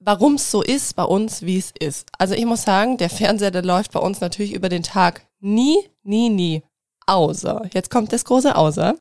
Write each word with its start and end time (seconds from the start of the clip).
warum 0.00 0.34
es 0.34 0.50
so 0.50 0.62
ist 0.62 0.94
bei 0.96 1.04
uns, 1.04 1.42
wie 1.42 1.58
es 1.58 1.72
ist. 1.78 2.08
Also 2.18 2.34
ich 2.34 2.44
muss 2.46 2.62
sagen, 2.62 2.96
der 2.98 3.10
Fernseher, 3.10 3.50
der 3.50 3.62
läuft 3.64 3.92
bei 3.92 4.00
uns 4.00 4.20
natürlich 4.20 4.52
über 4.52 4.68
den 4.68 4.82
Tag 4.82 5.26
nie, 5.40 5.78
nie, 6.02 6.30
nie. 6.30 6.62
Außer, 7.06 7.68
jetzt 7.72 7.90
kommt 7.90 8.12
das 8.12 8.24
große 8.24 8.54
Außer. 8.54 8.94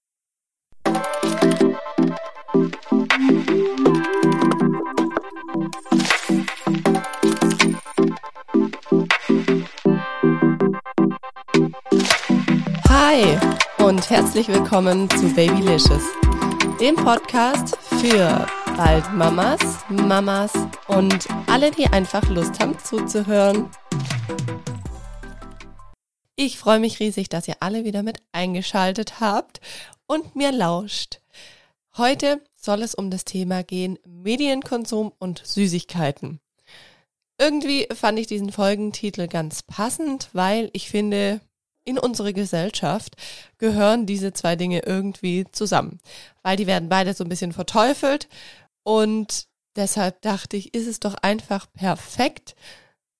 Hi 12.90 13.38
und 13.84 14.10
herzlich 14.10 14.48
willkommen 14.48 15.10
zu 15.12 15.28
Babylicious, 15.34 16.04
dem 16.80 16.95
Podcast 16.95 17.77
für 18.00 18.48
bald 18.77 19.12
Mamas, 19.12 19.59
Mamas 19.89 20.53
und 20.88 21.27
alle, 21.48 21.71
die 21.71 21.88
einfach 21.88 22.30
Lust 22.30 22.59
haben 22.59 22.77
zuzuhören. 22.77 23.72
Ich 26.35 26.59
freue 26.59 26.80
mich 26.80 26.99
riesig, 26.99 27.27
dass 27.27 27.48
ihr 27.48 27.55
alle 27.59 27.85
wieder 27.85 28.04
mit 28.04 28.20
eingeschaltet 28.34 29.20
habt 29.20 29.62
und 30.05 30.35
mir 30.35 30.52
lauscht. 30.52 31.21
Heute 31.98 32.40
soll 32.55 32.84
es 32.84 32.94
um 32.94 33.09
das 33.09 33.26
Thema 33.26 33.63
gehen 33.63 33.98
Medienkonsum 34.05 35.12
und 35.18 35.41
Süßigkeiten. 35.44 36.40
Irgendwie 37.40 37.88
fand 37.96 38.20
ich 38.20 38.27
diesen 38.27 38.52
Folgentitel 38.52 39.27
ganz 39.27 39.63
passend, 39.63 40.30
weil 40.34 40.70
ich 40.73 40.91
finde, 40.91 41.41
in 41.84 41.98
unsere 41.98 42.34
Gesellschaft 42.34 43.16
gehören 43.57 44.05
diese 44.05 44.34
zwei 44.34 44.55
Dinge 44.55 44.84
irgendwie 44.85 45.46
zusammen, 45.52 45.99
weil 46.44 46.57
die 46.57 46.68
werden 46.68 46.90
beide 46.90 47.16
so 47.16 47.23
ein 47.23 47.30
bisschen 47.30 47.54
verteufelt 47.54 48.27
und 48.88 49.50
deshalb 49.76 50.22
dachte 50.22 50.55
ich, 50.55 50.73
ist 50.73 50.88
es 50.88 51.02
doch 51.02 51.16
einfach 51.16 51.68
perfekt, 51.73 52.55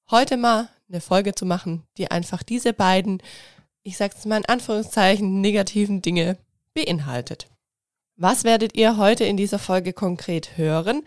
heute 0.10 0.38
mal 0.38 0.70
eine 0.88 1.02
Folge 1.02 1.36
zu 1.36 1.46
machen, 1.46 1.84
die 1.98 2.10
einfach 2.10 2.42
diese 2.42 2.72
beiden, 2.72 3.22
ich 3.84 3.98
sag's 3.98 4.24
mal 4.24 4.38
in 4.38 4.46
Anführungszeichen, 4.46 5.42
negativen 5.42 6.02
Dinge 6.02 6.38
beinhaltet. 6.74 7.50
Was 8.16 8.46
werdet 8.46 8.78
ihr 8.78 8.96
heute 8.96 9.26
in 9.26 9.36
dieser 9.36 9.60
Folge 9.60 9.92
konkret 9.92 10.56
hören? 10.56 11.04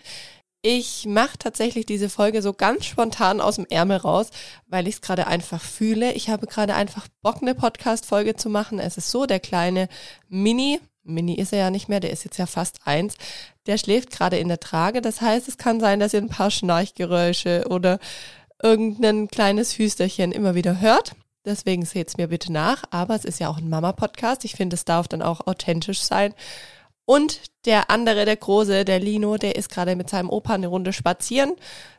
Ich 0.60 1.06
mache 1.06 1.38
tatsächlich 1.38 1.86
diese 1.86 2.10
Folge 2.10 2.42
so 2.42 2.52
ganz 2.52 2.84
spontan 2.84 3.40
aus 3.40 3.56
dem 3.56 3.64
Ärmel 3.70 3.96
raus, 3.96 4.28
weil 4.66 4.86
ich 4.86 4.96
es 4.96 5.00
gerade 5.00 5.26
einfach 5.26 5.62
fühle. 5.62 6.12
Ich 6.12 6.28
habe 6.28 6.46
gerade 6.46 6.74
einfach 6.74 7.08
Bock, 7.22 7.40
eine 7.40 7.54
Podcast-Folge 7.54 8.36
zu 8.36 8.50
machen. 8.50 8.78
Es 8.78 8.98
ist 8.98 9.10
so, 9.10 9.24
der 9.24 9.40
kleine 9.40 9.88
Mini, 10.28 10.80
Mini 11.10 11.34
ist 11.34 11.52
er 11.52 11.58
ja 11.58 11.70
nicht 11.70 11.88
mehr, 11.88 12.00
der 12.00 12.10
ist 12.10 12.24
jetzt 12.24 12.38
ja 12.38 12.46
fast 12.46 12.78
eins. 12.84 13.14
Der 13.66 13.78
schläft 13.78 14.10
gerade 14.10 14.38
in 14.38 14.48
der 14.48 14.60
Trage. 14.60 15.02
Das 15.02 15.20
heißt, 15.20 15.48
es 15.48 15.58
kann 15.58 15.80
sein, 15.80 16.00
dass 16.00 16.14
ihr 16.14 16.20
ein 16.20 16.28
paar 16.28 16.50
Schnarchgeräusche 16.50 17.66
oder 17.68 17.98
irgendein 18.62 19.28
kleines 19.28 19.78
Hüsterchen 19.78 20.32
immer 20.32 20.54
wieder 20.54 20.80
hört. 20.80 21.12
Deswegen 21.44 21.84
seht's 21.84 22.16
mir 22.16 22.28
bitte 22.28 22.52
nach. 22.52 22.84
Aber 22.90 23.14
es 23.14 23.24
ist 23.24 23.40
ja 23.40 23.48
auch 23.48 23.58
ein 23.58 23.68
Mama-Podcast. 23.68 24.44
Ich 24.44 24.54
finde, 24.54 24.74
es 24.74 24.84
darf 24.84 25.08
dann 25.08 25.22
auch 25.22 25.46
authentisch 25.46 26.00
sein. 26.00 26.34
Und 27.04 27.40
der 27.64 27.90
andere, 27.90 28.24
der 28.24 28.36
Große, 28.36 28.84
der 28.84 29.00
Lino, 29.00 29.36
der 29.36 29.56
ist 29.56 29.68
gerade 29.68 29.96
mit 29.96 30.08
seinem 30.08 30.30
Opa 30.30 30.54
eine 30.54 30.68
Runde 30.68 30.92
spazieren. 30.92 31.54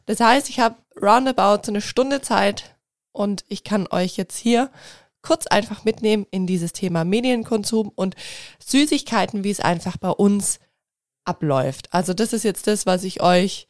Das 0.05 0.19
heißt, 0.19 0.49
ich 0.49 0.59
habe 0.59 0.75
roundabout 1.01 1.63
so 1.65 1.71
eine 1.71 1.81
Stunde 1.81 2.21
Zeit 2.21 2.75
und 3.11 3.43
ich 3.49 3.63
kann 3.63 3.87
euch 3.91 4.15
jetzt 4.15 4.37
hier 4.37 4.69
kurz 5.21 5.47
einfach 5.47 5.83
mitnehmen 5.83 6.25
in 6.31 6.47
dieses 6.47 6.73
Thema 6.73 7.03
Medienkonsum 7.03 7.91
und 7.95 8.15
Süßigkeiten, 8.65 9.43
wie 9.43 9.51
es 9.51 9.59
einfach 9.59 9.97
bei 9.97 10.09
uns 10.09 10.59
abläuft. 11.25 11.93
Also 11.93 12.13
das 12.13 12.33
ist 12.33 12.43
jetzt 12.43 12.67
das, 12.67 12.85
was 12.85 13.03
ich 13.03 13.21
euch 13.21 13.67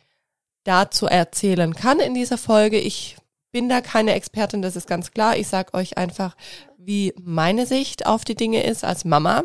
dazu 0.63 1.07
erzählen 1.07 1.73
kann 1.75 1.99
in 1.99 2.13
dieser 2.13 2.37
Folge. 2.37 2.79
Ich 2.79 3.17
bin 3.51 3.67
da 3.67 3.81
keine 3.81 4.13
Expertin, 4.13 4.61
das 4.61 4.75
ist 4.75 4.87
ganz 4.87 5.11
klar. 5.11 5.37
Ich 5.37 5.47
sage 5.47 5.73
euch 5.73 5.97
einfach, 5.97 6.35
wie 6.77 7.13
meine 7.21 7.65
Sicht 7.65 8.05
auf 8.05 8.23
die 8.23 8.35
Dinge 8.35 8.63
ist 8.63 8.83
als 8.83 9.05
Mama 9.05 9.43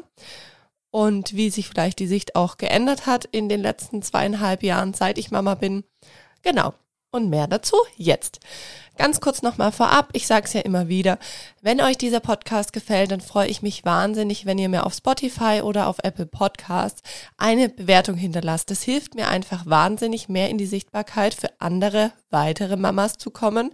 und 0.90 1.34
wie 1.34 1.50
sich 1.50 1.68
vielleicht 1.68 1.98
die 1.98 2.06
Sicht 2.06 2.36
auch 2.36 2.56
geändert 2.56 3.06
hat 3.06 3.24
in 3.26 3.48
den 3.48 3.60
letzten 3.60 4.02
zweieinhalb 4.02 4.62
Jahren, 4.62 4.94
seit 4.94 5.18
ich 5.18 5.30
Mama 5.30 5.54
bin. 5.54 5.84
Genau. 6.42 6.74
Und 7.10 7.30
mehr 7.30 7.46
dazu 7.46 7.76
jetzt. 7.96 8.40
Ganz 8.96 9.20
kurz 9.20 9.42
nochmal 9.42 9.72
vorab, 9.72 10.08
ich 10.14 10.26
sage 10.26 10.46
es 10.46 10.54
ja 10.54 10.62
immer 10.62 10.88
wieder, 10.88 11.18
wenn 11.60 11.82
euch 11.82 11.98
dieser 11.98 12.20
Podcast 12.20 12.72
gefällt, 12.72 13.10
dann 13.10 13.20
freue 13.20 13.48
ich 13.48 13.60
mich 13.60 13.84
wahnsinnig, 13.84 14.46
wenn 14.46 14.58
ihr 14.58 14.70
mir 14.70 14.86
auf 14.86 14.94
Spotify 14.94 15.60
oder 15.62 15.88
auf 15.88 15.98
Apple 16.02 16.24
Podcasts 16.24 17.02
eine 17.36 17.68
Bewertung 17.68 18.16
hinterlasst. 18.16 18.70
Das 18.70 18.82
hilft 18.82 19.14
mir 19.14 19.28
einfach 19.28 19.66
wahnsinnig, 19.66 20.30
mehr 20.30 20.48
in 20.48 20.56
die 20.56 20.66
Sichtbarkeit 20.66 21.34
für 21.34 21.50
andere 21.58 22.12
weitere 22.30 22.76
Mamas 22.76 23.18
zu 23.18 23.30
kommen. 23.30 23.70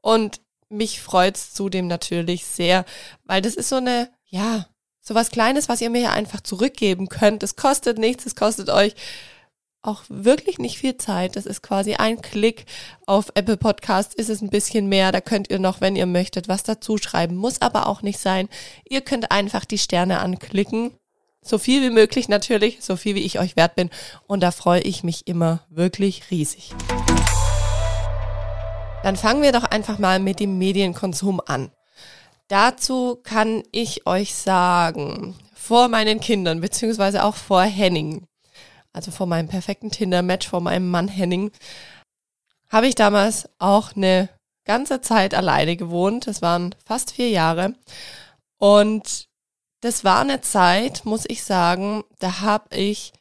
Und 0.00 0.40
mich 0.68 1.00
freut 1.00 1.36
es 1.36 1.52
zudem 1.52 1.88
natürlich 1.88 2.46
sehr, 2.46 2.84
weil 3.24 3.42
das 3.42 3.54
ist 3.54 3.68
so 3.68 3.76
eine, 3.76 4.10
ja, 4.26 4.66
so 5.00 5.16
was 5.16 5.30
Kleines, 5.30 5.68
was 5.68 5.80
ihr 5.80 5.90
mir 5.90 6.02
ja 6.02 6.12
einfach 6.12 6.40
zurückgeben 6.40 7.08
könnt. 7.08 7.42
Es 7.42 7.56
kostet 7.56 7.98
nichts, 7.98 8.26
es 8.26 8.36
kostet 8.36 8.70
euch 8.70 8.94
auch 9.82 10.02
wirklich 10.08 10.58
nicht 10.58 10.78
viel 10.78 10.96
Zeit. 10.96 11.36
Das 11.36 11.46
ist 11.46 11.62
quasi 11.62 11.94
ein 11.94 12.22
Klick. 12.22 12.66
Auf 13.06 13.32
Apple 13.34 13.56
Podcast 13.56 14.14
ist 14.14 14.30
es 14.30 14.40
ein 14.40 14.50
bisschen 14.50 14.88
mehr. 14.88 15.12
Da 15.12 15.20
könnt 15.20 15.50
ihr 15.50 15.58
noch, 15.58 15.80
wenn 15.80 15.96
ihr 15.96 16.06
möchtet, 16.06 16.48
was 16.48 16.62
dazu 16.62 16.98
schreiben. 16.98 17.36
Muss 17.36 17.60
aber 17.60 17.86
auch 17.88 18.02
nicht 18.02 18.18
sein. 18.18 18.48
Ihr 18.88 19.00
könnt 19.00 19.30
einfach 19.32 19.64
die 19.64 19.78
Sterne 19.78 20.20
anklicken. 20.20 20.92
So 21.44 21.58
viel 21.58 21.82
wie 21.82 21.90
möglich 21.90 22.28
natürlich, 22.28 22.78
so 22.80 22.94
viel 22.94 23.16
wie 23.16 23.24
ich 23.24 23.40
euch 23.40 23.56
wert 23.56 23.74
bin. 23.74 23.90
Und 24.28 24.40
da 24.42 24.52
freue 24.52 24.80
ich 24.82 25.02
mich 25.02 25.26
immer 25.26 25.66
wirklich 25.68 26.30
riesig. 26.30 26.72
Dann 29.02 29.16
fangen 29.16 29.42
wir 29.42 29.50
doch 29.50 29.64
einfach 29.64 29.98
mal 29.98 30.20
mit 30.20 30.38
dem 30.38 30.58
Medienkonsum 30.58 31.40
an. 31.44 31.72
Dazu 32.46 33.18
kann 33.24 33.64
ich 33.72 34.06
euch 34.06 34.34
sagen, 34.34 35.34
vor 35.52 35.88
meinen 35.88 36.20
Kindern, 36.20 36.60
beziehungsweise 36.60 37.24
auch 37.24 37.34
vor 37.34 37.62
Henning, 37.62 38.28
also 38.92 39.10
vor 39.10 39.26
meinem 39.26 39.48
perfekten 39.48 39.90
Tinder-Match, 39.90 40.48
vor 40.48 40.60
meinem 40.60 40.90
Mann 40.90 41.08
Henning, 41.08 41.50
habe 42.68 42.86
ich 42.86 42.94
damals 42.94 43.48
auch 43.58 43.94
eine 43.96 44.28
ganze 44.64 45.00
Zeit 45.00 45.34
alleine 45.34 45.76
gewohnt. 45.76 46.26
Das 46.26 46.42
waren 46.42 46.74
fast 46.84 47.12
vier 47.12 47.28
Jahre. 47.28 47.74
Und 48.58 49.28
das 49.80 50.04
war 50.04 50.20
eine 50.20 50.40
Zeit, 50.40 51.04
muss 51.04 51.24
ich 51.26 51.42
sagen, 51.42 52.04
da 52.18 52.40
habe 52.40 52.76
ich 52.76 53.12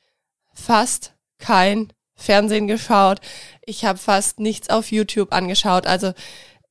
fast 0.54 1.14
kein 1.40 1.92
Fernsehen 2.16 2.68
geschaut. 2.68 3.20
Ich 3.66 3.84
habe 3.84 3.98
fast 3.98 4.40
nichts 4.40 4.70
auf 4.70 4.92
YouTube 4.92 5.34
angeschaut. 5.34 5.88
Also 5.88 6.14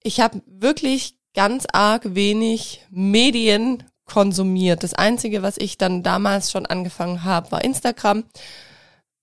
ich 0.02 0.20
habe 0.20 0.42
wirklich 0.46 1.16
ganz 1.34 1.66
arg 1.72 2.14
wenig 2.14 2.86
Medien 2.90 3.84
konsumiert. 4.04 4.82
Das 4.82 4.94
Einzige, 4.94 5.42
was 5.42 5.56
ich 5.56 5.76
dann 5.76 6.02
damals 6.02 6.50
schon 6.50 6.66
angefangen 6.66 7.24
habe, 7.24 7.50
war 7.52 7.64
Instagram 7.64 8.24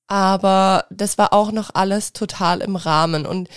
aber 0.08 0.86
das 0.90 1.18
war 1.18 1.34
auch 1.34 1.52
noch 1.52 1.70
alles 1.74 2.14
total 2.14 2.62
im 2.62 2.76
Rahmen. 2.76 3.26
Und 3.26 3.50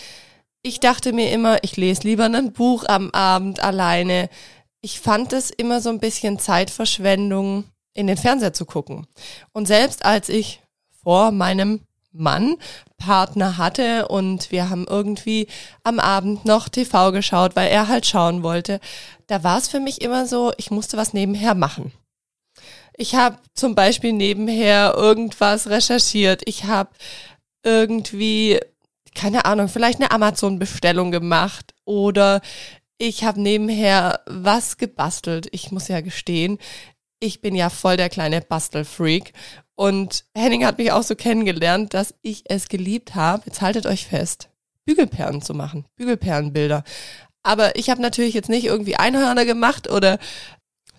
ich 0.62 0.80
dachte 0.80 1.12
mir 1.12 1.30
immer, 1.32 1.62
ich 1.62 1.76
lese 1.76 2.02
lieber 2.02 2.24
ein 2.24 2.52
Buch 2.52 2.84
am 2.86 3.10
Abend 3.12 3.62
alleine. 3.62 4.28
Ich 4.80 5.00
fand 5.00 5.32
es 5.32 5.50
immer 5.50 5.80
so 5.80 5.90
ein 5.90 6.00
bisschen 6.00 6.38
Zeitverschwendung, 6.38 7.64
in 7.94 8.06
den 8.06 8.16
Fernseher 8.16 8.52
zu 8.52 8.66
gucken. 8.66 9.06
Und 9.52 9.66
selbst 9.66 10.04
als 10.04 10.28
ich 10.28 10.60
vor 11.02 11.30
meinem 11.30 11.80
Mann 12.12 12.56
Partner 12.98 13.56
hatte 13.56 14.08
und 14.08 14.50
wir 14.50 14.68
haben 14.68 14.86
irgendwie 14.88 15.46
am 15.84 15.98
Abend 15.98 16.44
noch 16.44 16.68
TV 16.68 17.12
geschaut, 17.12 17.56
weil 17.56 17.70
er 17.70 17.88
halt 17.88 18.06
schauen 18.06 18.42
wollte, 18.42 18.80
da 19.26 19.42
war 19.42 19.58
es 19.58 19.68
für 19.68 19.80
mich 19.80 20.02
immer 20.02 20.26
so, 20.26 20.52
ich 20.56 20.70
musste 20.70 20.96
was 20.96 21.14
nebenher 21.14 21.54
machen. 21.54 21.92
Ich 22.96 23.14
habe 23.14 23.38
zum 23.54 23.74
Beispiel 23.74 24.12
nebenher 24.12 24.94
irgendwas 24.96 25.68
recherchiert. 25.68 26.42
Ich 26.46 26.64
habe 26.64 26.90
irgendwie, 27.64 28.60
keine 29.14 29.44
Ahnung, 29.44 29.68
vielleicht 29.68 30.00
eine 30.00 30.10
Amazon-Bestellung 30.10 31.10
gemacht 31.10 31.74
oder 31.84 32.40
ich 32.98 33.24
habe 33.24 33.40
nebenher 33.40 34.20
was 34.26 34.76
gebastelt. 34.76 35.48
Ich 35.52 35.72
muss 35.72 35.88
ja 35.88 36.00
gestehen, 36.00 36.58
ich 37.20 37.40
bin 37.40 37.54
ja 37.54 37.70
voll 37.70 37.96
der 37.96 38.08
kleine 38.08 38.40
Bastelfreak. 38.40 39.32
Und 39.74 40.24
Henning 40.36 40.66
hat 40.66 40.78
mich 40.78 40.92
auch 40.92 41.02
so 41.02 41.14
kennengelernt, 41.14 41.94
dass 41.94 42.14
ich 42.20 42.44
es 42.46 42.68
geliebt 42.68 43.14
habe, 43.14 43.44
jetzt 43.46 43.62
haltet 43.62 43.86
euch 43.86 44.06
fest, 44.06 44.50
Bügelperlen 44.84 45.40
zu 45.40 45.54
machen, 45.54 45.86
Bügelperlenbilder. 45.96 46.84
Aber 47.42 47.76
ich 47.76 47.88
habe 47.88 48.02
natürlich 48.02 48.34
jetzt 48.34 48.50
nicht 48.50 48.66
irgendwie 48.66 48.96
Einhörner 48.96 49.46
gemacht 49.46 49.88
oder 49.88 50.18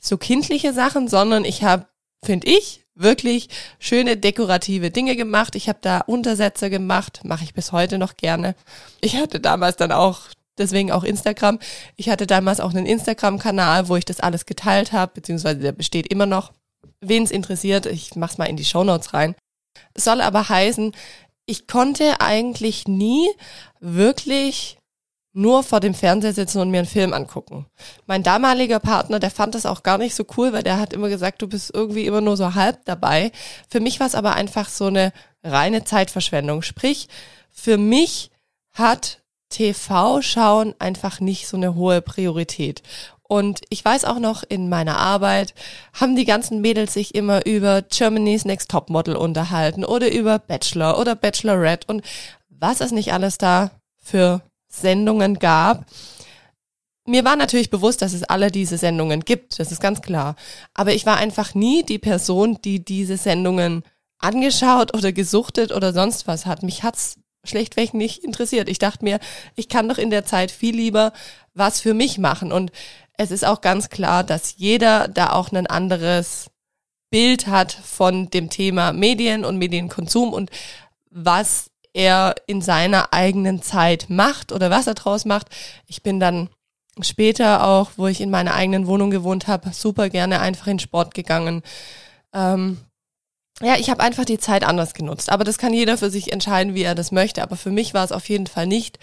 so 0.02 0.18
kindliche 0.18 0.74
Sachen, 0.74 1.08
sondern 1.08 1.46
ich 1.46 1.64
habe 1.64 1.86
finde 2.24 2.48
ich, 2.48 2.86
wirklich 2.96 3.50
schöne 3.80 4.18
dekorative 4.18 4.92
Dinge 4.92 5.16
gemacht. 5.16 5.56
Ich 5.56 5.70
habe 5.70 5.80
da 5.82 6.00
Untersätze 6.02 6.70
gemacht, 6.70 7.22
mache 7.24 7.44
ich 7.44 7.54
bis 7.54 7.72
heute 7.72 7.98
noch 7.98 8.18
gerne. 8.18 8.56
Ich 9.00 9.16
hatte 9.16 9.40
damals 9.40 9.78
dann 9.78 9.92
auch, 9.92 10.22
deswegen 10.58 10.92
auch 10.92 11.04
Instagram, 11.04 11.60
ich 11.96 12.10
hatte 12.10 12.28
damals 12.28 12.60
auch 12.60 12.72
einen 12.72 12.86
Instagram-Kanal, 12.86 13.90
wo 13.90 13.96
ich 13.96 14.06
das 14.06 14.20
alles 14.20 14.46
geteilt 14.46 14.92
habe, 14.92 15.14
beziehungsweise 15.16 15.60
der 15.60 15.72
besteht 15.72 16.08
immer 16.08 16.26
noch. 16.26 16.52
Wen 17.00 17.24
es 17.24 17.32
interessiert, 17.32 17.88
ich 17.88 18.16
mach's 18.16 18.38
mal 18.38 18.46
in 18.46 18.58
die 18.58 18.66
Shownotes 18.66 19.14
rein. 19.14 19.36
Es 19.94 20.04
soll 20.04 20.22
aber 20.22 20.50
heißen, 20.50 20.94
ich 21.48 21.68
konnte 21.68 22.22
eigentlich 22.22 22.88
nie 22.88 23.28
wirklich 23.80 24.78
nur 25.34 25.64
vor 25.64 25.80
dem 25.80 25.94
Fernseher 25.94 26.34
sitzen 26.34 26.60
und 26.60 26.72
mir 26.72 26.80
einen 26.80 26.88
Film 26.88 27.14
angucken. 27.14 27.66
Mein 28.06 28.24
damaliger 28.24 28.80
Partner, 28.80 29.20
der 29.20 29.32
fand 29.32 29.56
das 29.56 29.66
auch 29.66 29.84
gar 29.84 29.98
nicht 29.98 30.14
so 30.14 30.26
cool, 30.38 30.52
weil 30.52 30.64
der 30.64 30.80
hat 30.80 30.94
immer 30.94 31.10
gesagt, 31.10 31.42
du 31.42 31.48
bist 31.48 31.72
irgendwie 31.74 32.06
immer 32.06 32.22
nur 32.22 32.36
so 32.36 32.54
halb 32.54 32.84
dabei. 32.86 33.32
Für 33.70 33.80
mich 33.80 34.00
war 34.00 34.08
es 34.08 34.16
aber 34.16 34.36
einfach 34.36 34.68
so 34.68 34.88
eine 34.88 35.14
reine 35.44 35.84
Zeitverschwendung. 35.84 36.62
Sprich, 36.62 37.08
für 37.50 37.78
mich 37.78 38.32
hat 38.74 39.22
TV-Schauen 39.50 40.76
einfach 40.80 41.20
nicht 41.20 41.48
so 41.48 41.58
eine 41.58 41.76
hohe 41.76 42.02
Priorität. 42.02 42.82
Und 43.24 43.62
ich 43.70 43.84
weiß 43.84 44.04
auch 44.04 44.20
noch, 44.20 44.44
in 44.44 44.68
meiner 44.68 44.98
Arbeit 44.98 45.54
haben 45.94 46.18
die 46.18 46.26
ganzen 46.26 46.60
Mädels 46.60 46.94
sich 46.94 47.16
immer 47.16 47.46
über 47.46 47.82
Germany's 47.82 48.44
Next 48.44 48.70
Top 48.70 48.90
Model 48.90 49.16
unterhalten 49.16 49.86
oder 49.86 50.12
über 50.12 50.38
Bachelor 50.38 51.00
oder 51.00 51.16
Bachelorette 51.16 51.88
und 51.88 52.02
was 52.50 52.82
es 52.82 52.92
nicht 52.92 53.14
alles 53.14 53.38
da 53.38 53.72
für 53.98 54.42
Sendungen 54.72 55.38
gab. 55.38 55.86
Mir 57.06 57.26
war 57.26 57.36
natürlich 57.36 57.70
bewusst, 57.70 58.02
dass 58.02 58.14
es 58.14 58.24
alle 58.24 58.52
diese 58.52 58.78
Sendungen 58.78 59.22
gibt, 59.22 59.60
das 59.60 59.72
ist 59.72 59.82
ganz 59.82 60.02
klar. 60.02 60.36
Aber 60.74 60.94
ich 60.94 61.06
war 61.06 61.18
einfach 61.18 61.54
nie 61.54 61.84
die 61.84 62.00
Person, 62.00 62.60
die 62.64 62.84
diese 62.84 63.18
Sendungen 63.18 63.84
angeschaut 64.20 64.94
oder 64.96 65.12
gesuchtet 65.12 65.72
oder 65.72 65.94
sonst 65.94 66.28
was 66.28 66.46
hat. 66.46 66.64
Mich 66.64 66.84
hat's 66.84 67.16
schlechtweg 67.44 67.94
nicht 67.94 68.24
interessiert. 68.24 68.70
Ich 68.70 68.78
dachte 68.78 69.04
mir, 69.04 69.20
ich 69.56 69.68
kann 69.68 69.90
doch 69.90 69.98
in 69.98 70.12
der 70.12 70.26
Zeit 70.26 70.52
viel 70.52 70.76
lieber 70.76 71.12
was 71.54 71.82
für 71.82 71.94
mich 71.94 72.18
machen. 72.18 72.52
Und 72.52 72.72
es 73.18 73.32
ist 73.32 73.44
auch 73.44 73.62
ganz 73.62 73.90
klar, 73.90 74.24
dass 74.24 74.56
jeder 74.58 75.08
da 75.08 75.34
auch 75.34 75.52
ein 75.52 75.68
anderes 75.68 76.52
Bild 77.10 77.48
hat 77.48 77.74
von 77.74 78.30
dem 78.30 78.50
Thema 78.50 78.94
Medien 78.94 79.44
und 79.44 79.58
Medienkonsum 79.58 80.32
und 80.32 80.50
was 81.10 81.71
er 81.94 82.36
in 82.48 82.62
seiner 82.62 83.14
eigenen 83.14 83.62
Zeit 83.62 84.10
macht 84.10 84.52
oder 84.52 84.70
was 84.70 84.88
er 84.88 84.94
draus 84.94 85.26
macht. 85.26 85.48
Ich 85.88 86.04
bin 86.04 86.20
dann 86.20 86.50
später 87.02 87.66
auch, 87.66 87.92
wo 87.98 88.08
ich 88.08 88.22
in 88.22 88.30
meiner 88.30 88.54
eigenen 88.54 88.88
Wohnung 88.88 89.12
gewohnt 89.12 89.48
habe, 89.48 89.72
super 89.74 90.10
gerne 90.10 90.40
einfach 90.40 90.68
in 90.68 90.80
Sport 90.80 91.14
gegangen. 91.14 91.64
Ähm, 92.34 92.78
ja, 93.62 93.76
ich 93.78 93.90
habe 93.90 94.02
einfach 94.02 94.26
die 94.26 94.40
Zeit 94.40 94.64
anders 94.64 94.94
genutzt. 94.94 95.30
Aber 95.30 95.44
das 95.44 95.58
kann 95.58 95.74
jeder 95.74 95.98
für 95.98 96.10
sich 96.10 96.32
entscheiden, 96.32 96.74
wie 96.74 96.84
er 96.84 96.96
das 96.96 97.12
möchte. 97.12 97.44
Aber 97.44 97.56
für 97.56 97.70
mich 97.70 97.94
war 97.94 98.04
es 98.04 98.12
auf 98.12 98.28
jeden 98.30 98.48
Fall 98.48 98.68
nicht 98.68 98.98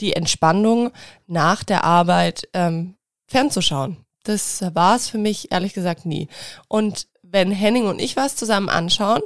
die 0.00 0.14
Entspannung 0.14 0.90
nach 1.26 1.62
der 1.62 1.84
Arbeit 1.84 2.48
ähm, 2.52 2.96
fernzuschauen. 3.26 3.98
Das 4.24 4.62
war 4.74 4.96
es 4.96 5.08
für 5.08 5.18
mich 5.18 5.52
ehrlich 5.52 5.74
gesagt 5.74 6.06
nie. 6.06 6.28
Und 6.68 7.06
wenn 7.22 7.52
Henning 7.52 7.86
und 7.86 8.00
ich 8.00 8.16
was 8.16 8.36
zusammen 8.36 8.68
anschauen, 8.68 9.22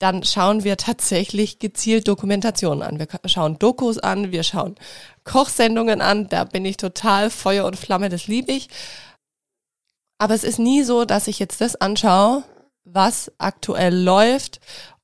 dann 0.00 0.24
schauen 0.24 0.64
wir 0.64 0.78
tatsächlich 0.78 1.58
gezielt 1.58 2.08
Dokumentationen 2.08 2.82
an. 2.82 2.98
Wir 2.98 3.06
schauen 3.26 3.58
Dokus 3.58 3.98
an, 3.98 4.32
wir 4.32 4.42
schauen 4.42 4.76
Kochsendungen 5.24 6.00
an. 6.00 6.26
Da 6.28 6.44
bin 6.44 6.64
ich 6.64 6.78
total 6.78 7.28
Feuer 7.28 7.66
und 7.66 7.76
Flamme, 7.76 8.08
das 8.08 8.26
liebe 8.26 8.50
ich. 8.50 8.68
Aber 10.18 10.34
es 10.34 10.42
ist 10.42 10.58
nie 10.58 10.84
so, 10.84 11.04
dass 11.04 11.28
ich 11.28 11.38
jetzt 11.38 11.60
das 11.60 11.76
anschaue, 11.76 12.44
was 12.84 13.30
aktuell 13.36 13.94
läuft 13.94 14.60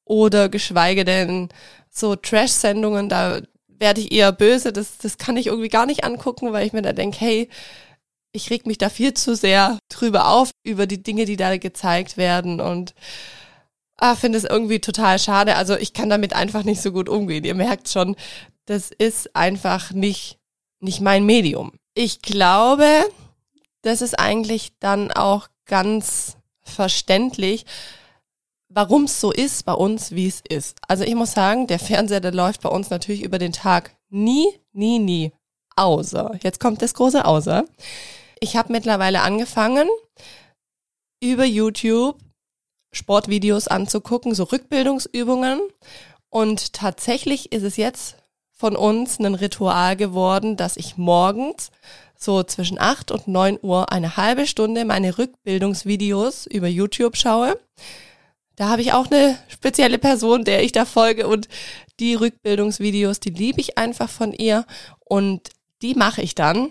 oder 0.07 0.49
geschweige 0.49 1.05
denn 1.05 1.51
so 1.91 2.17
Trash-Sendungen, 2.17 3.11
da 3.11 3.43
werde 3.69 4.01
ich 4.01 4.13
eher 4.13 4.33
böse. 4.33 4.73
Das, 4.73 4.97
das 4.97 5.19
kann 5.19 5.37
ich 5.37 5.49
irgendwie 5.49 5.69
gar 5.69 5.85
nicht 5.85 6.05
angucken, 6.05 6.55
weil 6.55 6.67
ich 6.67 6.73
mir 6.73 6.83
da 6.83 6.95
denke, 6.95 7.19
hey, 7.21 7.51
ich 8.33 8.49
reg 8.49 8.67
mich 8.67 8.79
da 8.79 8.89
viel 8.89 9.13
zu 9.13 9.37
sehr 9.37 9.79
drüber 9.91 10.29
auf, 10.29 10.53
über 10.65 10.87
die 10.87 11.03
Dinge, 11.03 11.27
die 11.27 11.37
da 11.37 11.59
gezeigt 11.59 12.17
werden 12.17 12.63
und 12.63 12.95
ah, 13.99 14.15
finde 14.15 14.39
es 14.39 14.45
irgendwie 14.45 14.81
total 14.81 15.19
schade. 15.19 15.57
Also 15.57 15.77
ich 15.77 15.93
kann 15.93 16.11
damit 16.11 16.35
einfach 16.35 16.65
nicht 16.65 16.83
so 16.83 16.93
gut 16.93 17.09
umgehen. 17.09 17.45
Ihr 17.45 17.55
merkt 17.55 17.89
schon, 17.89 18.17
das 18.67 18.91
ist 18.91 19.35
einfach 19.35 19.93
nicht, 19.93 20.39
nicht 20.81 21.01
mein 21.01 21.25
Medium. 21.25 21.73
Ich 21.95 22.23
glaube, 22.23 23.05
das 23.83 24.03
ist 24.03 24.19
eigentlich 24.19 24.73
dann 24.81 25.13
auch 25.13 25.49
ganz 25.65 26.37
verständlich, 26.63 27.65
warum 28.69 29.05
es 29.05 29.21
so 29.21 29.33
ist 29.33 29.65
bei 29.65 29.73
uns, 29.73 30.11
wie 30.11 30.27
es 30.27 30.43
ist. 30.49 30.79
Also 30.89 31.05
ich 31.05 31.15
muss 31.15 31.33
sagen, 31.33 31.67
der 31.67 31.79
Fernseher, 31.79 32.21
der 32.21 32.33
läuft 32.33 32.63
bei 32.63 32.69
uns 32.69 32.91
natürlich 32.91 33.23
über 33.23 33.39
den 33.39 33.53
Tag 33.53 33.97
nie, 34.11 34.47
nie, 34.73 34.99
nie. 34.99 35.33
Außer, 35.77 36.39
jetzt 36.43 36.61
kommt 36.61 36.83
das 36.83 36.95
große 36.95 37.25
Außer. 37.25 37.65
Ich 38.41 38.57
habe 38.57 38.73
mittlerweile 38.73 39.23
angefangen, 39.23 39.89
über 41.23 41.45
YouTube 41.45 42.19
Sportvideos 42.97 43.69
anzugucken, 43.69 44.35
so 44.35 44.45
Rückbildungsübungen. 44.45 45.61
Und 46.31 46.73
tatsächlich 46.73 47.53
ist 47.53 47.63
es 47.63 47.77
jetzt 47.77 48.17
von 48.53 48.75
uns 48.75 49.19
ein 49.19 49.35
Ritual 49.35 49.97
geworden, 49.97 50.57
dass 50.57 50.77
ich 50.77 50.97
morgens 50.97 51.71
so 52.19 52.43
zwischen 52.43 52.81
acht 52.81 53.11
und 53.11 53.29
neun 53.29 53.59
Uhr 53.61 53.93
eine 53.93 54.17
halbe 54.17 54.47
Stunde 54.47 54.85
meine 54.85 55.19
Rückbildungsvideos 55.19 56.47
über 56.47 56.67
YouTube 56.67 57.17
schaue. 57.17 57.59
Da 58.57 58.71
habe 58.71 58.81
ich 58.81 58.95
auch 58.95 59.11
eine 59.11 59.39
spezielle 59.49 59.99
Person, 59.99 60.45
der 60.45 60.63
ich 60.63 60.73
da 60.73 60.87
folge 60.87 61.29
und 61.29 61.47
die 62.01 62.15
Rückbildungsvideos, 62.15 63.21
die 63.21 63.31
liebe 63.31 63.61
ich 63.61 63.77
einfach 63.77 64.09
von 64.09 64.33
ihr 64.33 64.65
und 65.05 65.51
die 65.83 65.95
mache 65.95 66.23
ich 66.23 66.35
dann 66.35 66.71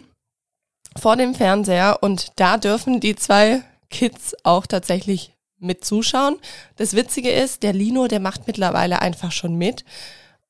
vor 0.98 1.16
dem 1.16 1.36
Fernseher 1.36 2.00
und 2.02 2.32
da 2.38 2.58
dürfen 2.58 3.00
die 3.00 3.16
zwei 3.16 3.62
Kids 3.92 4.36
auch 4.44 4.66
tatsächlich 4.66 5.35
mit 5.58 5.86
zuschauen. 5.86 6.38
Das 6.76 6.96
Witzige 6.96 7.32
ist, 7.32 7.64
der 7.64 7.74
Lino, 7.74 8.08
der 8.08 8.20
macht 8.20 8.48
mittlerweile 8.48 9.02
einfach 9.02 9.32
schon 9.32 9.56
mit 9.56 9.86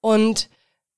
und 0.01 0.49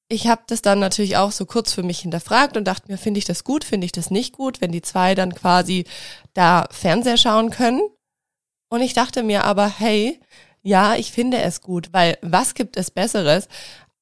ich 0.10 0.28
habe 0.28 0.42
das 0.48 0.62
dann 0.62 0.80
natürlich 0.80 1.18
auch 1.18 1.32
so 1.32 1.46
kurz 1.46 1.74
für 1.74 1.84
mich 1.84 2.00
hinterfragt 2.00 2.56
und 2.56 2.66
dachte 2.66 2.90
mir, 2.90 2.98
finde 2.98 3.18
ich 3.18 3.26
das 3.26 3.44
gut, 3.44 3.64
finde 3.64 3.86
ich 3.86 3.92
das 3.92 4.10
nicht 4.10 4.34
gut, 4.34 4.62
wenn 4.62 4.72
die 4.72 4.82
zwei 4.82 5.16
dann 5.16 5.36
quasi 5.36 5.86
da 6.34 6.66
Fernseher 6.72 7.18
schauen 7.18 7.50
können. 7.50 7.82
Und 8.70 8.82
ich 8.82 8.94
dachte 8.94 9.24
mir 9.24 9.44
aber, 9.44 9.68
hey, 9.68 10.20
ja, 10.62 10.96
ich 10.96 11.12
finde 11.12 11.40
es 11.42 11.62
gut, 11.62 11.90
weil 11.92 12.18
was 12.22 12.54
gibt 12.54 12.78
es 12.78 12.92
Besseres, 12.92 13.48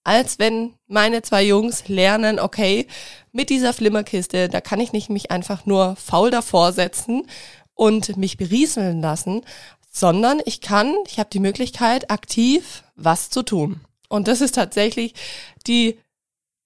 als 0.03 0.37
wenn 0.37 0.73
meine 0.87 1.23
zwei 1.23 1.43
Jungs 1.43 1.87
lernen, 1.87 2.39
okay, 2.39 2.87
mit 3.31 3.49
dieser 3.49 3.73
Flimmerkiste, 3.73 4.49
da 4.49 4.61
kann 4.61 4.79
ich 4.79 4.93
nicht 4.93 5.09
mich 5.09 5.31
einfach 5.31 5.65
nur 5.65 5.95
faul 5.95 6.29
davor 6.29 6.71
setzen 6.71 7.27
und 7.73 8.15
mich 8.15 8.37
berieseln 8.37 9.01
lassen, 9.01 9.41
sondern 9.95 10.41
ich 10.43 10.59
kann, 10.59 10.93
ich 11.07 11.19
habe 11.19 11.29
die 11.31 11.39
Möglichkeit, 11.39 12.11
aktiv 12.11 12.83
was 12.97 13.29
zu 13.29 13.43
tun. 13.43 13.79
Und 14.09 14.27
das 14.27 14.41
ist 14.41 14.55
tatsächlich 14.55 15.13
die 15.67 15.97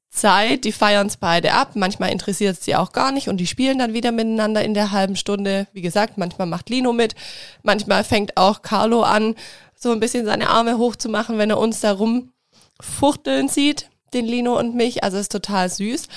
Zeit, 0.10 0.64
die 0.64 0.72
feiern 0.72 1.06
es 1.06 1.18
beide 1.18 1.54
ab. 1.54 1.76
Manchmal 1.76 2.12
interessiert 2.12 2.57
es 2.57 2.66
sie 2.66 2.76
auch 2.76 2.92
gar 2.92 3.12
nicht 3.12 3.30
und 3.30 3.38
die 3.38 3.45
spielen 3.45 3.78
dann 3.78 3.94
wieder 3.94 4.12
miteinander 4.12 4.64
in 4.64 4.74
der 4.74 4.92
halben 4.92 5.16
Stunde. 5.16 5.68
Wie 5.74 5.83
gesagt, 5.83 6.18
manchmal 6.18 6.48
macht 6.48 6.71
Lino 6.71 6.92
mit, 6.92 7.14
manchmal 7.62 8.04
fängt 8.04 8.36
auch 8.36 8.64
Carlo 8.64 9.04
an, 9.04 9.36
so 9.76 9.92
ein 9.92 10.00
bisschen 10.00 10.26
seine 10.26 10.50
Arme 10.50 10.80
hochzumachen, 10.80 11.38
wenn 11.38 11.52
er 11.52 11.59
uns 11.59 11.81
da 11.81 11.92
rumfuchteln 11.92 13.48
sieht, 13.48 13.92
den 14.16 14.26
Lino 14.26 14.57
und 14.57 14.74
mich. 14.74 15.04
Also 15.04 15.18
ist 15.18 15.31
total 15.31 15.69
süß. 15.69 16.07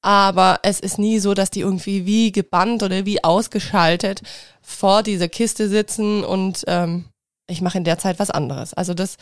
Aber 0.00 0.60
es 0.62 0.80
ist 0.80 0.98
nie 0.98 1.18
so, 1.18 1.34
dass 1.34 1.50
die 1.50 1.60
irgendwie 1.60 2.06
wie 2.06 2.30
gebannt 2.32 2.82
oder 2.82 3.04
wie 3.04 3.24
ausgeschaltet 3.24 4.22
vor 4.62 5.02
dieser 5.02 5.28
Kiste 5.28 5.68
sitzen 5.68 6.24
und 6.24 6.64
ähm, 6.68 7.06
ich 7.48 7.62
mache 7.62 7.78
in 7.78 7.84
der 7.84 7.98
Zeit 7.98 8.18
was 8.18 8.30
anderes. 8.30 8.74
Also 8.74 8.94
das 8.94 9.16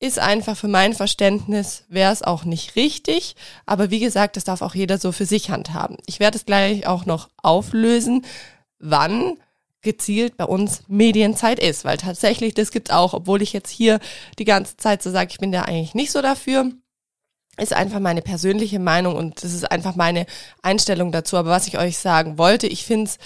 ist 0.00 0.18
einfach 0.18 0.56
für 0.56 0.68
mein 0.68 0.94
Verständnis, 0.94 1.84
wäre 1.88 2.12
es 2.12 2.22
auch 2.22 2.44
nicht 2.44 2.76
richtig. 2.76 3.34
Aber 3.66 3.90
wie 3.90 3.98
gesagt, 3.98 4.36
das 4.36 4.44
darf 4.44 4.62
auch 4.62 4.74
jeder 4.74 4.98
so 4.98 5.12
für 5.12 5.26
sich 5.26 5.50
handhaben. 5.50 5.96
Ich 6.06 6.20
werde 6.20 6.38
es 6.38 6.46
gleich 6.46 6.86
auch 6.86 7.04
noch 7.04 7.28
auflösen, 7.42 8.24
wann 8.78 9.38
gezielt 9.80 10.36
bei 10.36 10.44
uns 10.44 10.82
Medienzeit 10.88 11.58
ist, 11.58 11.84
weil 11.84 11.96
tatsächlich 11.96 12.54
das 12.54 12.70
gibt's 12.70 12.90
auch, 12.90 13.14
obwohl 13.14 13.42
ich 13.42 13.52
jetzt 13.52 13.70
hier 13.70 14.00
die 14.38 14.44
ganze 14.44 14.76
Zeit 14.76 15.02
so 15.02 15.10
sage, 15.10 15.30
ich 15.32 15.38
bin 15.38 15.52
da 15.52 15.62
eigentlich 15.62 15.94
nicht 15.94 16.12
so 16.12 16.22
dafür, 16.22 16.70
ist 17.58 17.72
einfach 17.72 18.00
meine 18.00 18.22
persönliche 18.22 18.78
Meinung 18.78 19.16
und 19.16 19.42
das 19.42 19.52
ist 19.52 19.70
einfach 19.70 19.96
meine 19.96 20.26
Einstellung 20.62 21.12
dazu. 21.12 21.36
Aber 21.36 21.50
was 21.50 21.66
ich 21.66 21.78
euch 21.78 21.98
sagen 21.98 22.38
wollte, 22.38 22.66
ich 22.66 22.84
finde 22.84 23.10
es 23.10 23.18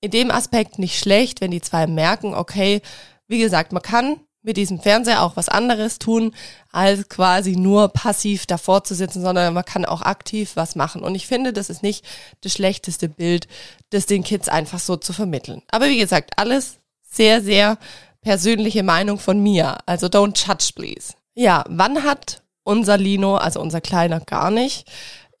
in 0.00 0.10
dem 0.10 0.30
Aspekt 0.30 0.78
nicht 0.78 0.98
schlecht, 0.98 1.40
wenn 1.40 1.50
die 1.50 1.60
zwei 1.60 1.86
merken, 1.86 2.34
okay, 2.34 2.82
wie 3.28 3.38
gesagt, 3.38 3.72
man 3.72 3.82
kann 3.82 4.20
mit 4.42 4.56
diesem 4.56 4.80
Fernseher 4.80 5.22
auch 5.22 5.36
was 5.36 5.48
anderes 5.48 5.98
tun, 5.98 6.34
als 6.72 7.08
quasi 7.08 7.56
nur 7.56 7.88
passiv 7.88 8.46
davor 8.46 8.84
zu 8.84 8.94
sitzen, 8.94 9.20
sondern 9.20 9.52
man 9.52 9.64
kann 9.64 9.84
auch 9.84 10.00
aktiv 10.02 10.52
was 10.54 10.76
machen. 10.76 11.02
Und 11.02 11.14
ich 11.14 11.26
finde, 11.26 11.52
das 11.52 11.68
ist 11.68 11.82
nicht 11.82 12.04
das 12.40 12.52
schlechteste 12.52 13.08
Bild, 13.08 13.48
das 13.90 14.06
den 14.06 14.24
Kids 14.24 14.48
einfach 14.48 14.78
so 14.78 14.96
zu 14.96 15.12
vermitteln. 15.12 15.62
Aber 15.70 15.88
wie 15.88 15.98
gesagt, 15.98 16.32
alles 16.36 16.78
sehr, 17.02 17.42
sehr 17.42 17.76
persönliche 18.22 18.82
Meinung 18.82 19.18
von 19.18 19.42
mir. 19.42 19.78
Also 19.86 20.06
don't 20.06 20.46
judge, 20.46 20.72
please. 20.74 21.14
Ja, 21.34 21.64
wann 21.68 22.02
hat 22.02 22.42
unser 22.70 22.96
Lino, 22.96 23.34
also 23.34 23.60
unser 23.60 23.80
Kleiner, 23.80 24.20
gar 24.20 24.50
nicht? 24.52 24.88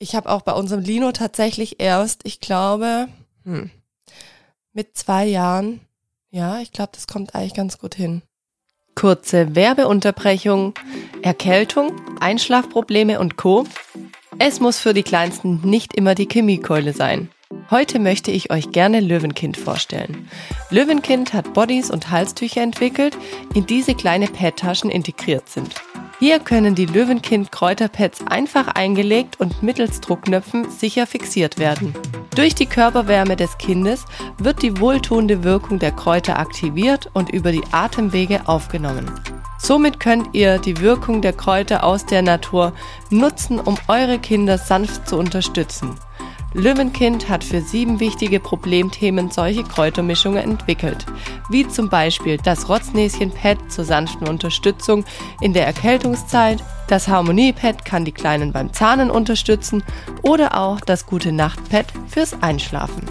Ich 0.00 0.16
habe 0.16 0.28
auch 0.30 0.42
bei 0.42 0.52
unserem 0.52 0.82
Lino 0.82 1.12
tatsächlich 1.12 1.80
erst, 1.80 2.22
ich 2.24 2.40
glaube, 2.40 3.08
hm, 3.44 3.70
mit 4.72 4.96
zwei 4.96 5.26
Jahren, 5.26 5.80
ja, 6.30 6.58
ich 6.60 6.72
glaube, 6.72 6.90
das 6.92 7.06
kommt 7.06 7.34
eigentlich 7.34 7.54
ganz 7.54 7.78
gut 7.78 7.94
hin 7.94 8.22
Kurze 8.96 9.54
Werbeunterbrechung, 9.54 10.74
Erkältung, 11.22 11.92
Einschlafprobleme 12.20 13.20
und 13.20 13.36
Co. 13.36 13.64
Es 14.38 14.58
muss 14.58 14.78
für 14.78 14.92
die 14.92 15.04
Kleinsten 15.04 15.60
nicht 15.62 15.94
immer 15.94 16.16
die 16.16 16.26
Chemiekeule 16.26 16.92
sein. 16.92 17.30
Heute 17.70 18.00
möchte 18.00 18.32
ich 18.32 18.50
euch 18.50 18.72
gerne 18.72 19.00
Löwenkind 19.00 19.56
vorstellen. 19.56 20.28
Löwenkind 20.70 21.32
hat 21.32 21.54
Bodies 21.54 21.90
und 21.90 22.10
Halstücher 22.10 22.62
entwickelt, 22.62 23.16
in 23.54 23.66
diese 23.66 23.94
kleine 23.94 24.26
Pad-Taschen 24.26 24.90
integriert 24.90 25.48
sind. 25.48 25.74
Hier 26.20 26.38
können 26.38 26.74
die 26.74 26.84
Löwenkind 26.84 27.50
Kräuterpads 27.50 28.26
einfach 28.26 28.68
eingelegt 28.68 29.40
und 29.40 29.62
mittels 29.62 30.02
Druckknöpfen 30.02 30.68
sicher 30.68 31.06
fixiert 31.06 31.58
werden. 31.58 31.94
Durch 32.36 32.54
die 32.54 32.66
Körperwärme 32.66 33.36
des 33.36 33.56
Kindes 33.56 34.04
wird 34.36 34.60
die 34.60 34.78
wohltuende 34.78 35.44
Wirkung 35.44 35.78
der 35.78 35.92
Kräuter 35.92 36.38
aktiviert 36.38 37.08
und 37.14 37.30
über 37.30 37.52
die 37.52 37.64
Atemwege 37.72 38.46
aufgenommen. 38.46 39.10
Somit 39.56 39.98
könnt 39.98 40.34
ihr 40.34 40.58
die 40.58 40.82
Wirkung 40.82 41.22
der 41.22 41.32
Kräuter 41.32 41.84
aus 41.84 42.04
der 42.04 42.20
Natur 42.20 42.74
nutzen, 43.08 43.58
um 43.58 43.78
eure 43.88 44.18
Kinder 44.18 44.58
sanft 44.58 45.08
zu 45.08 45.16
unterstützen. 45.16 45.96
Löwenkind 46.52 47.28
hat 47.28 47.44
für 47.44 47.60
sieben 47.60 48.00
wichtige 48.00 48.40
Problemthemen 48.40 49.30
solche 49.30 49.62
Kräutermischungen 49.62 50.42
entwickelt, 50.42 51.06
wie 51.48 51.66
zum 51.68 51.88
Beispiel 51.88 52.38
das 52.38 52.68
Rotznäschen-Pad 52.68 53.70
zur 53.70 53.84
sanften 53.84 54.28
Unterstützung 54.28 55.04
in 55.40 55.52
der 55.52 55.66
Erkältungszeit, 55.66 56.62
das 56.88 57.06
Harmonie-Pad 57.06 57.84
kann 57.84 58.04
die 58.04 58.12
Kleinen 58.12 58.52
beim 58.52 58.72
Zahnen 58.72 59.12
unterstützen 59.12 59.84
oder 60.22 60.58
auch 60.58 60.80
das 60.80 61.06
Gute-Nacht-Pad 61.06 61.86
fürs 62.08 62.42
Einschlafen. 62.42 63.04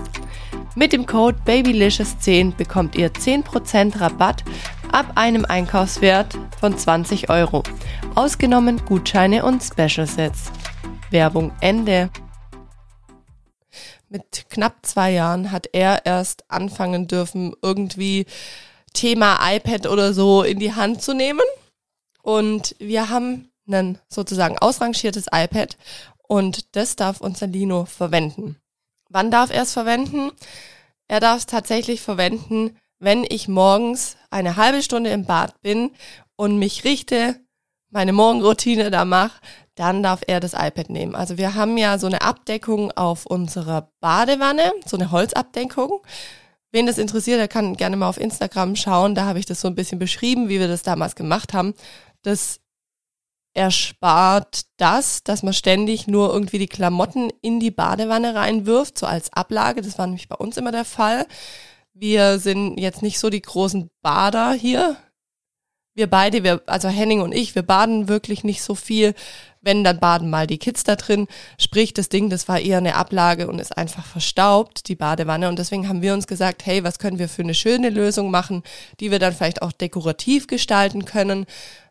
Mit 0.76 0.92
dem 0.92 1.06
Code 1.06 1.38
BABYLICIOUS10 1.46 2.56
bekommt 2.56 2.96
ihr 2.96 3.12
10% 3.12 4.02
Rabatt 4.02 4.44
ab 4.92 5.14
einem 5.16 5.46
Einkaufswert 5.46 6.38
von 6.60 6.78
20 6.78 7.30
Euro, 7.30 7.64
ausgenommen 8.16 8.82
Gutscheine 8.86 9.46
und 9.46 9.64
Special 9.64 10.08
Sets. 10.08 10.52
Werbung 11.10 11.52
Ende 11.62 12.10
mit 14.10 14.50
knapp 14.50 14.86
zwei 14.86 15.12
Jahren 15.12 15.52
hat 15.52 15.68
er 15.74 16.06
erst 16.06 16.50
anfangen 16.50 17.08
dürfen, 17.08 17.54
irgendwie 17.62 18.26
Thema 18.94 19.38
iPad 19.52 19.88
oder 19.88 20.14
so 20.14 20.44
in 20.44 20.60
die 20.60 20.74
Hand 20.74 21.02
zu 21.02 21.14
nehmen. 21.14 21.46
Und 22.22 22.76
wir 22.80 23.10
haben 23.10 23.52
ein 23.68 24.00
sozusagen 24.08 24.58
ausrangiertes 24.58 25.28
iPad 25.32 25.78
und 26.28 26.76
das 26.76 26.96
darf 26.96 27.22
unser 27.22 27.48
Lino 27.48 27.86
verwenden. 27.86 28.58
Wann 29.10 29.32
darf 29.32 29.52
er 29.52 29.64
es 29.64 29.74
verwenden? 29.74 30.32
Er 31.08 31.20
darf 31.20 31.40
es 31.40 31.46
tatsächlich 31.46 32.02
verwenden, 32.02 32.78
wenn 33.00 33.26
ich 33.28 33.48
morgens 33.48 34.18
eine 34.30 34.56
halbe 34.56 34.84
Stunde 34.84 35.10
im 35.10 35.26
Bad 35.26 35.62
bin 35.62 35.92
und 36.36 36.60
mich 36.60 36.84
richte, 36.84 37.40
meine 37.90 38.14
Morgenroutine 38.14 38.92
da 38.92 39.06
mache, 39.06 39.40
dann 39.76 40.04
darf 40.04 40.22
er 40.28 40.40
das 40.40 40.54
iPad 40.54 40.90
nehmen. 40.90 41.16
Also 41.16 41.38
wir 41.38 41.56
haben 41.56 41.78
ja 41.78 41.98
so 41.98 42.08
eine 42.08 42.22
Abdeckung 42.22 42.92
auf 42.92 43.26
unserer 43.26 43.92
Badewanne, 44.00 44.74
so 44.86 44.98
eine 44.98 45.12
Holzabdeckung. 45.12 46.02
Wen 46.72 46.86
das 46.86 46.98
interessiert, 46.98 47.40
der 47.40 47.48
kann 47.48 47.78
gerne 47.78 47.96
mal 47.96 48.10
auf 48.10 48.20
Instagram 48.20 48.76
schauen. 48.76 49.16
Da 49.16 49.26
habe 49.26 49.40
ich 49.40 49.46
das 49.46 49.62
so 49.62 49.68
ein 49.68 49.76
bisschen 49.76 49.98
beschrieben, 49.98 50.50
wie 50.50 50.60
wir 50.60 50.68
das 50.68 50.84
damals 50.84 51.16
gemacht 51.16 51.54
haben. 51.54 51.74
Das 52.22 52.60
erspart 53.54 54.62
das, 54.78 55.24
dass 55.24 55.42
man 55.44 55.54
ständig 55.54 56.08
nur 56.08 56.32
irgendwie 56.32 56.60
die 56.60 56.68
Klamotten 56.68 57.32
in 57.42 57.60
die 57.60 57.72
Badewanne 57.72 58.36
reinwirft, 58.36 58.98
so 58.98 59.06
als 59.06 59.34
Ablage. 59.34 59.82
Das 59.82 59.98
war 59.98 60.06
nämlich 60.06 60.30
bei 60.30 60.36
uns 60.36 60.58
immer 60.58 60.72
der 60.72 60.86
Fall. 60.86 61.26
Wir 61.94 62.40
sind 62.40 62.78
jetzt 62.78 63.02
nicht 63.02 63.20
so 63.20 63.30
die 63.30 63.42
großen 63.42 63.90
Bader 64.02 64.54
hier. 64.54 64.96
Wir 66.00 66.08
beide, 66.08 66.46
wir, 66.46 66.62
also 66.66 66.88
Henning 66.88 67.20
und 67.20 67.34
ich, 67.34 67.56
wir 67.56 67.62
baden 67.62 68.08
wirklich 68.08 68.46
nicht 68.46 68.62
so 68.62 68.74
viel 68.74 69.14
wenn, 69.62 69.84
dann 69.84 70.00
baden 70.00 70.30
mal 70.30 70.48
die 70.48 70.58
Kids 70.58 70.84
da 70.84 70.96
drin. 70.96 71.28
Sprich, 71.58 71.94
das 71.94 72.10
Ding, 72.10 72.30
das 72.30 72.48
war 72.48 72.60
eher 72.60 72.78
eine 72.78 72.96
Ablage 72.96 73.48
und 73.48 73.60
ist 73.60 73.78
einfach 73.78 74.06
verstaubt, 74.06 74.88
die 74.88 74.96
Badewanne. 74.96 75.50
Und 75.50 75.60
deswegen 75.60 75.90
haben 75.90 76.02
wir 76.02 76.14
uns 76.14 76.28
gesagt, 76.28 76.66
hey, 76.66 76.84
was 76.84 77.00
können 77.00 77.20
wir 77.20 77.30
für 77.30 77.42
eine 77.42 77.54
schöne 77.54 77.90
Lösung 77.90 78.32
machen, 78.32 78.64
die 79.00 79.12
wir 79.12 79.20
dann 79.20 79.34
vielleicht 79.34 79.62
auch 79.62 79.72
dekorativ 79.72 80.48
gestalten 80.48 81.06
können 81.06 81.46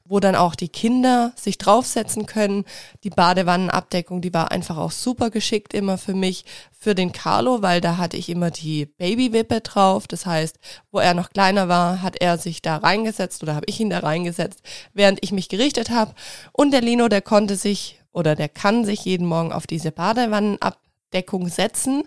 wo 0.09 0.21
dann 0.21 0.35
auch 0.35 0.55
die 0.55 0.71
Kinder 0.71 1.33
sich 1.37 1.59
draufsetzen 1.59 2.25
können. 2.27 2.65
Die 3.05 3.11
Badewannenabdeckung, 3.11 4.23
die 4.23 4.33
war 4.33 4.51
einfach 4.51 4.79
auch 4.79 4.91
super 4.91 5.31
geschickt 5.31 5.75
immer 5.75 5.99
für 5.99 6.15
mich, 6.15 6.45
für 6.73 6.95
den 6.95 7.13
Carlo, 7.13 7.61
weil 7.61 7.81
da 7.81 7.99
hatte 7.99 8.17
ich 8.17 8.31
immer 8.31 8.51
die 8.51 8.87
Babywippe 8.87 9.61
drauf. 9.61 10.09
Das 10.09 10.25
heißt, 10.25 10.59
wo 10.91 10.99
er 10.99 11.13
noch 11.13 11.31
kleiner 11.31 11.69
war, 11.69 12.01
hat 12.01 12.17
er 12.21 12.39
sich 12.39 12.63
da 12.63 12.79
reingesetzt 12.79 13.43
oder 13.43 13.55
habe 13.55 13.67
ich 13.69 13.79
ihn 13.81 13.91
da 13.91 13.99
reingesetzt, 13.99 14.63
während 14.95 15.23
ich 15.23 15.33
mich 15.33 15.49
gerichtet 15.49 15.91
habe. 15.91 16.15
Und 16.53 16.71
der 16.73 16.81
Lino, 16.81 17.09
der 17.09 17.23
konnte 17.23 17.57
sich 17.57 18.01
oder 18.13 18.35
der 18.35 18.49
kann 18.49 18.85
sich 18.85 19.05
jeden 19.05 19.27
Morgen 19.27 19.53
auf 19.53 19.67
diese 19.67 19.93
Badewannenabdeckung 19.93 21.49
setzen 21.49 22.05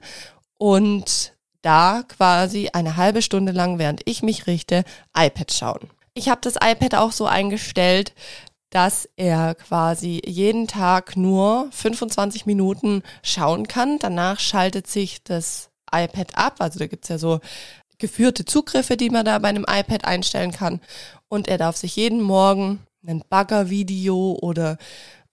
und 0.58 1.34
da 1.62 2.04
quasi 2.08 2.70
eine 2.74 2.98
halbe 2.98 3.22
Stunde 3.22 3.52
lang, 3.52 3.78
während 3.78 4.02
ich 4.06 4.24
mich 4.24 4.48
richte, 4.48 4.84
iPad 5.16 5.54
schauen. 5.54 6.01
Ich 6.14 6.30
habe 6.30 6.42
das 6.42 6.56
iPad 6.56 6.96
auch 6.96 7.12
so 7.12 7.26
eingestellt, 7.26 8.14
dass 8.70 9.08
er 9.16 9.56
quasi 9.56 10.22
jeden 10.26 10.68
Tag 10.68 11.18
nur 11.18 11.70
25 11.72 12.46
Minuten 12.46 13.04
schauen 13.24 13.68
kann. 13.68 14.00
Danach 14.00 14.40
schaltet 14.40 14.88
sich 14.88 15.24
das 15.24 15.70
iPad 15.92 16.38
ab. 16.38 16.56
Also 16.60 16.80
da 16.80 16.88
gibt's 16.88 17.10
ja 17.10 17.18
so 17.18 17.40
geführte 17.98 18.46
Zugriffe, 18.46 18.98
die 18.98 19.10
man 19.10 19.26
da 19.26 19.38
bei 19.40 19.50
einem 19.50 19.66
iPad 19.68 20.06
einstellen 20.06 20.52
kann. 20.52 20.82
Und 21.28 21.48
er 21.48 21.58
darf 21.58 21.78
sich 21.78 21.96
jeden 21.96 22.22
Morgen 22.22 22.80
ein 23.06 23.24
Baggervideo 23.30 24.38
oder 24.42 24.78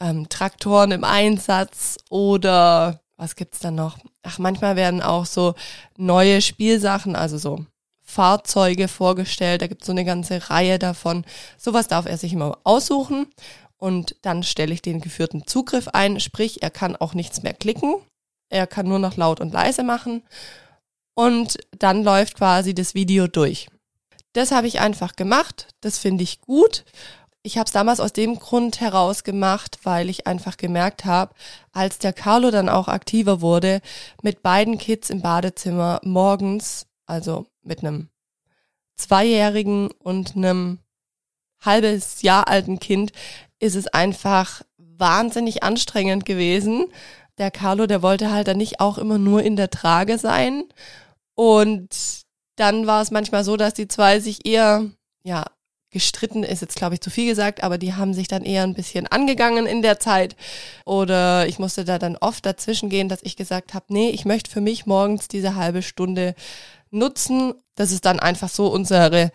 ähm, 0.00 0.28
Traktoren 0.28 0.90
im 0.92 1.04
Einsatz 1.04 1.97
oder 2.11 3.00
was 3.16 3.37
gibt's 3.37 3.58
dann 3.58 3.75
noch? 3.75 3.99
Ach, 4.23 4.38
manchmal 4.38 4.76
werden 4.76 5.02
auch 5.02 5.26
so 5.26 5.54
neue 5.97 6.40
Spielsachen, 6.40 7.16
also 7.16 7.37
so 7.37 7.64
Fahrzeuge 8.09 8.88
vorgestellt. 8.88 9.61
Da 9.61 9.67
gibt 9.67 9.83
es 9.83 9.87
so 9.87 9.93
eine 9.93 10.07
ganze 10.07 10.49
Reihe 10.49 10.79
davon. 10.79 11.27
Sowas 11.59 11.88
darf 11.88 12.07
er 12.07 12.17
sich 12.17 12.33
immer 12.33 12.59
aussuchen. 12.65 13.27
Und 13.77 14.17
dann 14.23 14.43
stelle 14.43 14.73
ich 14.73 14.81
den 14.81 15.03
geführten 15.03 15.47
Zugriff 15.47 15.88
ein, 15.88 16.19
sprich, 16.19 16.62
er 16.62 16.71
kann 16.71 16.97
auch 16.97 17.12
nichts 17.12 17.43
mehr 17.43 17.53
klicken. 17.53 17.97
Er 18.49 18.67
kann 18.67 18.88
nur 18.88 18.99
noch 18.99 19.17
laut 19.17 19.41
und 19.41 19.53
leise 19.53 19.83
machen. 19.83 20.23
Und 21.15 21.59
dann 21.79 22.03
läuft 22.03 22.37
quasi 22.37 22.75
das 22.75 22.95
Video 22.95 23.27
durch. 23.27 23.69
Das 24.33 24.53
habe 24.53 24.67
ich 24.67 24.81
einfach 24.81 25.15
gemacht. 25.15 25.69
Das 25.83 25.99
finde 25.99 26.25
ich 26.25 26.41
gut. 26.41 26.87
Ich 27.43 27.59
habe 27.59 27.67
es 27.67 27.73
damals 27.73 28.00
aus 28.00 28.15
dem 28.15 28.38
Grund 28.38 28.81
heraus 28.81 29.23
gemacht, 29.23 29.81
weil 29.83 30.09
ich 30.09 30.27
einfach 30.27 30.57
gemerkt 30.57 31.05
habe, 31.05 31.35
als 31.73 31.99
der 31.99 32.15
Carlo 32.15 32.50
dann 32.50 32.71
auch 32.71 32.88
aktiver 32.88 33.43
wurde, 33.43 33.83
mit 34.23 34.43
beiden 34.43 34.79
Kids 34.79 35.11
im 35.11 35.21
Badezimmer 35.21 36.00
morgens, 36.03 36.87
also 37.07 37.47
mit 37.68 37.80
einem 37.80 38.08
Zweijährigen 38.96 39.90
und 40.02 40.37
einem 40.37 40.78
halbes 41.60 42.22
Jahr 42.22 42.48
alten 42.48 42.80
Kind 42.80 43.12
ist 43.60 43.76
es 43.76 43.87
einfach 43.87 44.62
wahnsinnig 44.76 45.62
anstrengend 45.62 46.25
gewesen. 46.25 46.87
Der 47.38 47.50
Carlo, 47.50 47.87
der 47.87 48.02
wollte 48.02 48.32
halt 48.32 48.48
dann 48.48 48.56
nicht 48.56 48.80
auch 48.80 48.98
immer 48.98 49.18
nur 49.18 49.42
in 49.42 49.56
der 49.56 49.70
Trage 49.70 50.18
sein. 50.18 50.64
Und 51.34 51.88
dann 52.56 52.87
war 52.87 53.02
es 53.02 53.12
manchmal 53.12 53.44
so, 53.44 53.56
dass 53.56 53.75
die 53.75 53.87
zwei 53.87 54.18
sich 54.18 54.44
eher, 54.44 54.87
ja, 55.22 55.44
gestritten 55.90 56.42
ist 56.42 56.60
jetzt, 56.60 56.76
glaube 56.76 56.94
ich, 56.94 57.00
zu 57.00 57.10
viel 57.10 57.26
gesagt, 57.26 57.62
aber 57.62 57.78
die 57.78 57.94
haben 57.94 58.12
sich 58.12 58.28
dann 58.28 58.44
eher 58.44 58.62
ein 58.62 58.75
bisschen 58.75 59.06
angegangen 59.06 59.66
in 59.66 59.80
der 59.80 59.98
Zeit. 59.98 60.37
Oder 60.84 61.46
ich 61.46 61.58
musste 61.58 61.84
da 61.84 61.98
dann 61.98 62.16
oft 62.16 62.44
dazwischen 62.44 62.90
gehen, 62.90 63.08
dass 63.08 63.22
ich 63.22 63.37
gesagt 63.37 63.72
habe, 63.72 63.87
nee, 63.88 64.10
ich 64.10 64.25
möchte 64.25 64.50
für 64.50 64.60
mich 64.60 64.84
morgens 64.84 65.28
diese 65.28 65.54
halbe 65.54 65.82
Stunde 65.82 66.34
nutzen. 66.90 67.54
Das 67.75 67.92
ist 67.92 68.04
dann 68.04 68.21
einfach 68.21 68.49
so 68.49 68.68
unsere 68.68 69.30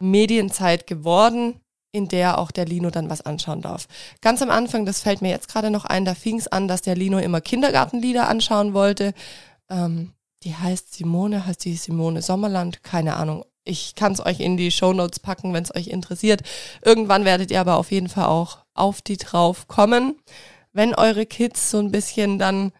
Medienzeit 0.00 0.86
geworden, 0.86 1.60
in 1.92 2.08
der 2.08 2.38
auch 2.38 2.50
der 2.50 2.64
Lino 2.64 2.90
dann 2.90 3.10
was 3.10 3.20
anschauen 3.20 3.60
darf. 3.60 3.86
Ganz 4.20 4.42
am 4.42 4.50
Anfang, 4.50 4.86
das 4.86 5.02
fällt 5.02 5.22
mir 5.22 5.30
jetzt 5.30 5.48
gerade 5.48 5.70
noch 5.70 5.84
ein, 5.84 6.04
da 6.04 6.14
fing 6.14 6.38
es 6.38 6.48
an, 6.48 6.66
dass 6.66 6.82
der 6.82 6.96
Lino 6.96 7.18
immer 7.18 7.40
Kindergartenlieder 7.40 8.28
anschauen 8.28 8.74
wollte. 8.74 9.12
Ähm, 9.70 10.12
die 10.42 10.54
heißt 10.56 10.94
Simone, 10.94 11.46
heißt 11.46 11.64
die 11.64 11.76
Simone 11.76 12.22
Sommerland, 12.22 12.82
keine 12.82 13.16
Ahnung. 13.16 13.44
Ich 13.64 13.94
kann 13.94 14.12
es 14.12 14.24
euch 14.24 14.40
in 14.40 14.56
die 14.56 14.72
Show 14.72 14.92
Notes 14.92 15.20
packen, 15.20 15.52
wenn 15.52 15.62
es 15.62 15.74
euch 15.74 15.86
interessiert. 15.86 16.42
Irgendwann 16.84 17.24
werdet 17.24 17.50
ihr 17.52 17.60
aber 17.60 17.76
auf 17.76 17.92
jeden 17.92 18.08
Fall 18.08 18.26
auch 18.26 18.58
auf 18.74 19.02
die 19.02 19.18
drauf 19.18 19.68
kommen. 19.68 20.16
Wenn 20.72 20.94
eure 20.94 21.26
Kids 21.26 21.70
so 21.70 21.78
ein 21.78 21.92
bisschen 21.92 22.38
dann 22.38 22.72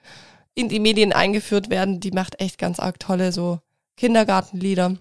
in 0.54 0.68
die 0.68 0.80
Medien 0.80 1.12
eingeführt 1.12 1.70
werden, 1.70 2.00
die 2.00 2.10
macht 2.10 2.40
echt 2.40 2.58
ganz 2.58 2.80
arg 2.80 2.98
tolle 2.98 3.30
so 3.30 3.60
Kindergartenlieder. 3.96 4.96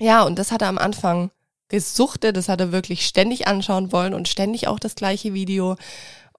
Ja, 0.00 0.22
und 0.22 0.38
das 0.38 0.52
hat 0.52 0.62
er 0.62 0.68
am 0.68 0.78
Anfang 0.78 1.30
gesuchtet, 1.68 2.36
das 2.36 2.48
hat 2.48 2.60
er 2.60 2.72
wirklich 2.72 3.06
ständig 3.06 3.46
anschauen 3.46 3.92
wollen 3.92 4.14
und 4.14 4.28
ständig 4.28 4.68
auch 4.68 4.78
das 4.78 4.94
gleiche 4.94 5.34
Video. 5.34 5.76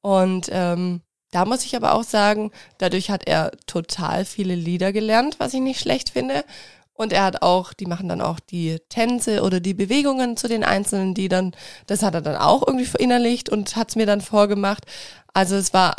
Und 0.01 0.49
ähm, 0.51 1.01
da 1.31 1.45
muss 1.45 1.65
ich 1.65 1.75
aber 1.75 1.93
auch 1.93 2.03
sagen, 2.03 2.51
dadurch 2.77 3.09
hat 3.09 3.27
er 3.27 3.51
total 3.65 4.23
viele 4.25 4.55
Lieder 4.55 4.93
gelernt, 4.93 5.35
was 5.39 5.53
ich 5.53 5.61
nicht 5.61 5.81
schlecht 5.81 6.11
finde. 6.11 6.45
Und 6.93 7.11
er 7.11 7.23
hat 7.23 7.41
auch, 7.41 7.73
die 7.73 7.87
machen 7.87 8.07
dann 8.07 8.21
auch 8.21 8.39
die 8.39 8.79
Tänze 8.87 9.41
oder 9.41 9.59
die 9.59 9.73
Bewegungen 9.73 10.37
zu 10.37 10.47
den 10.47 10.63
einzelnen 10.63 11.13
Liedern. 11.13 11.53
Das 11.87 12.03
hat 12.03 12.13
er 12.13 12.21
dann 12.21 12.37
auch 12.37 12.65
irgendwie 12.65 12.85
verinnerlicht 12.85 13.49
und 13.49 13.75
hat 13.75 13.89
es 13.89 13.95
mir 13.97 14.05
dann 14.05 14.21
vorgemacht. 14.21 14.85
Also 15.33 15.55
es 15.55 15.73
war 15.73 15.95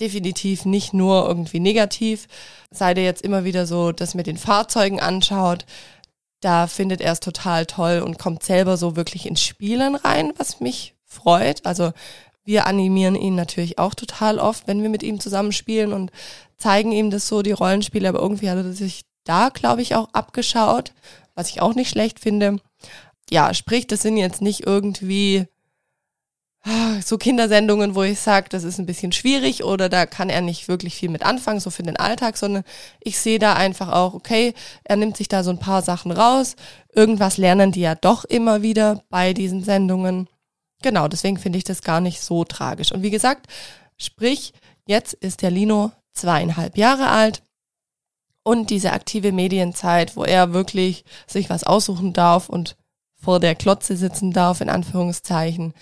definitiv 0.00 0.64
nicht 0.64 0.92
nur 0.92 1.26
irgendwie 1.26 1.60
negativ. 1.60 2.26
Sei 2.70 2.94
der 2.94 3.04
jetzt 3.04 3.22
immer 3.22 3.44
wieder 3.44 3.66
so 3.66 3.92
das 3.92 4.14
mit 4.14 4.26
den 4.26 4.36
Fahrzeugen 4.36 5.00
anschaut, 5.00 5.66
da 6.40 6.66
findet 6.66 7.00
er 7.00 7.12
es 7.12 7.20
total 7.20 7.64
toll 7.66 8.02
und 8.04 8.18
kommt 8.18 8.42
selber 8.42 8.76
so 8.76 8.96
wirklich 8.96 9.26
ins 9.26 9.42
Spielen 9.42 9.94
rein, 9.94 10.32
was 10.36 10.60
mich 10.60 10.94
freut. 11.04 11.64
Also 11.64 11.92
wir 12.44 12.66
animieren 12.66 13.14
ihn 13.14 13.34
natürlich 13.34 13.78
auch 13.78 13.94
total 13.94 14.38
oft, 14.38 14.66
wenn 14.66 14.82
wir 14.82 14.90
mit 14.90 15.02
ihm 15.02 15.20
zusammen 15.20 15.52
spielen 15.52 15.92
und 15.92 16.10
zeigen 16.58 16.92
ihm 16.92 17.10
das 17.10 17.26
so, 17.26 17.40
die 17.42 17.52
Rollenspiele, 17.52 18.08
aber 18.08 18.20
irgendwie 18.20 18.50
hat 18.50 18.58
er 18.58 18.72
sich 18.72 19.04
da, 19.24 19.48
glaube 19.48 19.80
ich, 19.80 19.94
auch 19.94 20.08
abgeschaut, 20.12 20.92
was 21.34 21.48
ich 21.48 21.62
auch 21.62 21.74
nicht 21.74 21.88
schlecht 21.88 22.20
finde. 22.20 22.58
Ja, 23.30 23.54
sprich, 23.54 23.86
das 23.86 24.02
sind 24.02 24.18
jetzt 24.18 24.42
nicht 24.42 24.66
irgendwie 24.66 25.46
so 27.04 27.18
Kindersendungen, 27.18 27.94
wo 27.94 28.02
ich 28.02 28.18
sage, 28.18 28.48
das 28.48 28.64
ist 28.64 28.78
ein 28.78 28.86
bisschen 28.86 29.12
schwierig 29.12 29.64
oder 29.64 29.88
da 29.88 30.06
kann 30.06 30.30
er 30.30 30.40
nicht 30.40 30.68
wirklich 30.68 30.94
viel 30.94 31.10
mit 31.10 31.22
anfangen, 31.22 31.60
so 31.60 31.70
für 31.70 31.82
den 31.82 31.96
Alltag, 31.96 32.38
sondern 32.38 32.64
ich 33.00 33.18
sehe 33.18 33.38
da 33.38 33.54
einfach 33.54 33.92
auch, 33.92 34.14
okay, 34.14 34.54
er 34.82 34.96
nimmt 34.96 35.16
sich 35.16 35.28
da 35.28 35.42
so 35.42 35.50
ein 35.50 35.58
paar 35.58 35.82
Sachen 35.82 36.10
raus. 36.10 36.56
Irgendwas 36.94 37.36
lernen 37.36 37.72
die 37.72 37.82
ja 37.82 37.94
doch 37.94 38.24
immer 38.24 38.62
wieder 38.62 39.02
bei 39.10 39.34
diesen 39.34 39.62
Sendungen. 39.62 40.28
Genau, 40.82 41.08
deswegen 41.08 41.38
finde 41.38 41.58
ich 41.58 41.64
das 41.64 41.82
gar 41.82 42.00
nicht 42.00 42.22
so 42.22 42.44
tragisch. 42.44 42.92
Und 42.92 43.02
wie 43.02 43.10
gesagt, 43.10 43.46
sprich, 43.98 44.54
jetzt 44.86 45.12
ist 45.14 45.42
der 45.42 45.50
Lino 45.50 45.92
zweieinhalb 46.12 46.78
Jahre 46.78 47.08
alt 47.08 47.42
und 48.42 48.70
diese 48.70 48.92
aktive 48.92 49.32
Medienzeit, 49.32 50.16
wo 50.16 50.24
er 50.24 50.54
wirklich 50.54 51.04
sich 51.26 51.50
was 51.50 51.64
aussuchen 51.64 52.12
darf 52.12 52.48
und 52.48 52.76
vor 53.16 53.40
der 53.40 53.54
Klotze 53.54 53.96
sitzen 53.96 54.32
darf, 54.32 54.60
in 54.60 54.68
Anführungszeichen, 54.68 55.72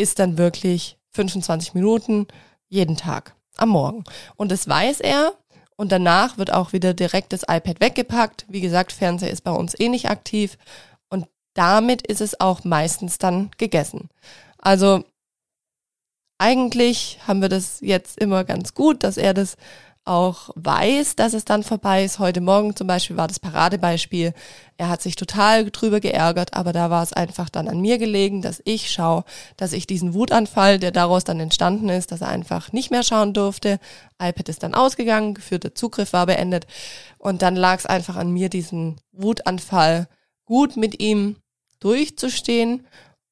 ist 0.00 0.18
dann 0.18 0.38
wirklich 0.38 0.98
25 1.10 1.74
Minuten 1.74 2.26
jeden 2.68 2.96
Tag 2.96 3.34
am 3.56 3.70
Morgen. 3.70 4.04
Und 4.36 4.50
das 4.50 4.68
weiß 4.68 5.00
er. 5.00 5.34
Und 5.76 5.92
danach 5.92 6.36
wird 6.36 6.52
auch 6.52 6.72
wieder 6.72 6.92
direkt 6.92 7.32
das 7.32 7.42
iPad 7.42 7.80
weggepackt. 7.80 8.44
Wie 8.48 8.60
gesagt, 8.60 8.92
Fernseher 8.92 9.30
ist 9.30 9.44
bei 9.44 9.52
uns 9.52 9.78
eh 9.78 9.88
nicht 9.88 10.10
aktiv. 10.10 10.58
Und 11.08 11.26
damit 11.54 12.06
ist 12.06 12.20
es 12.20 12.38
auch 12.40 12.64
meistens 12.64 13.18
dann 13.18 13.50
gegessen. 13.56 14.08
Also 14.58 15.04
eigentlich 16.38 17.18
haben 17.26 17.42
wir 17.42 17.48
das 17.48 17.80
jetzt 17.80 18.18
immer 18.18 18.44
ganz 18.44 18.74
gut, 18.74 19.04
dass 19.04 19.16
er 19.16 19.34
das 19.34 19.56
auch 20.10 20.50
weiß, 20.56 21.14
dass 21.14 21.34
es 21.34 21.44
dann 21.44 21.62
vorbei 21.62 22.02
ist. 22.04 22.18
Heute 22.18 22.40
Morgen 22.40 22.74
zum 22.74 22.88
Beispiel 22.88 23.16
war 23.16 23.28
das 23.28 23.38
Paradebeispiel. 23.38 24.34
Er 24.76 24.88
hat 24.88 25.00
sich 25.02 25.14
total 25.14 25.70
drüber 25.70 26.00
geärgert, 26.00 26.54
aber 26.54 26.72
da 26.72 26.90
war 26.90 27.04
es 27.04 27.12
einfach 27.12 27.48
dann 27.48 27.68
an 27.68 27.80
mir 27.80 27.96
gelegen, 27.96 28.42
dass 28.42 28.60
ich 28.64 28.90
schaue, 28.90 29.24
dass 29.56 29.72
ich 29.72 29.86
diesen 29.86 30.12
Wutanfall, 30.12 30.80
der 30.80 30.90
daraus 30.90 31.22
dann 31.22 31.38
entstanden 31.38 31.88
ist, 31.88 32.10
dass 32.10 32.22
er 32.22 32.28
einfach 32.28 32.72
nicht 32.72 32.90
mehr 32.90 33.04
schauen 33.04 33.34
durfte. 33.34 33.78
iPad 34.20 34.48
ist 34.48 34.64
dann 34.64 34.74
ausgegangen, 34.74 35.34
geführter 35.34 35.76
Zugriff 35.76 36.12
war 36.12 36.26
beendet 36.26 36.66
und 37.18 37.42
dann 37.42 37.54
lag 37.54 37.78
es 37.78 37.86
einfach 37.86 38.16
an 38.16 38.32
mir, 38.32 38.48
diesen 38.48 39.00
Wutanfall 39.12 40.08
gut 40.44 40.76
mit 40.76 41.00
ihm 41.00 41.36
durchzustehen 41.78 42.84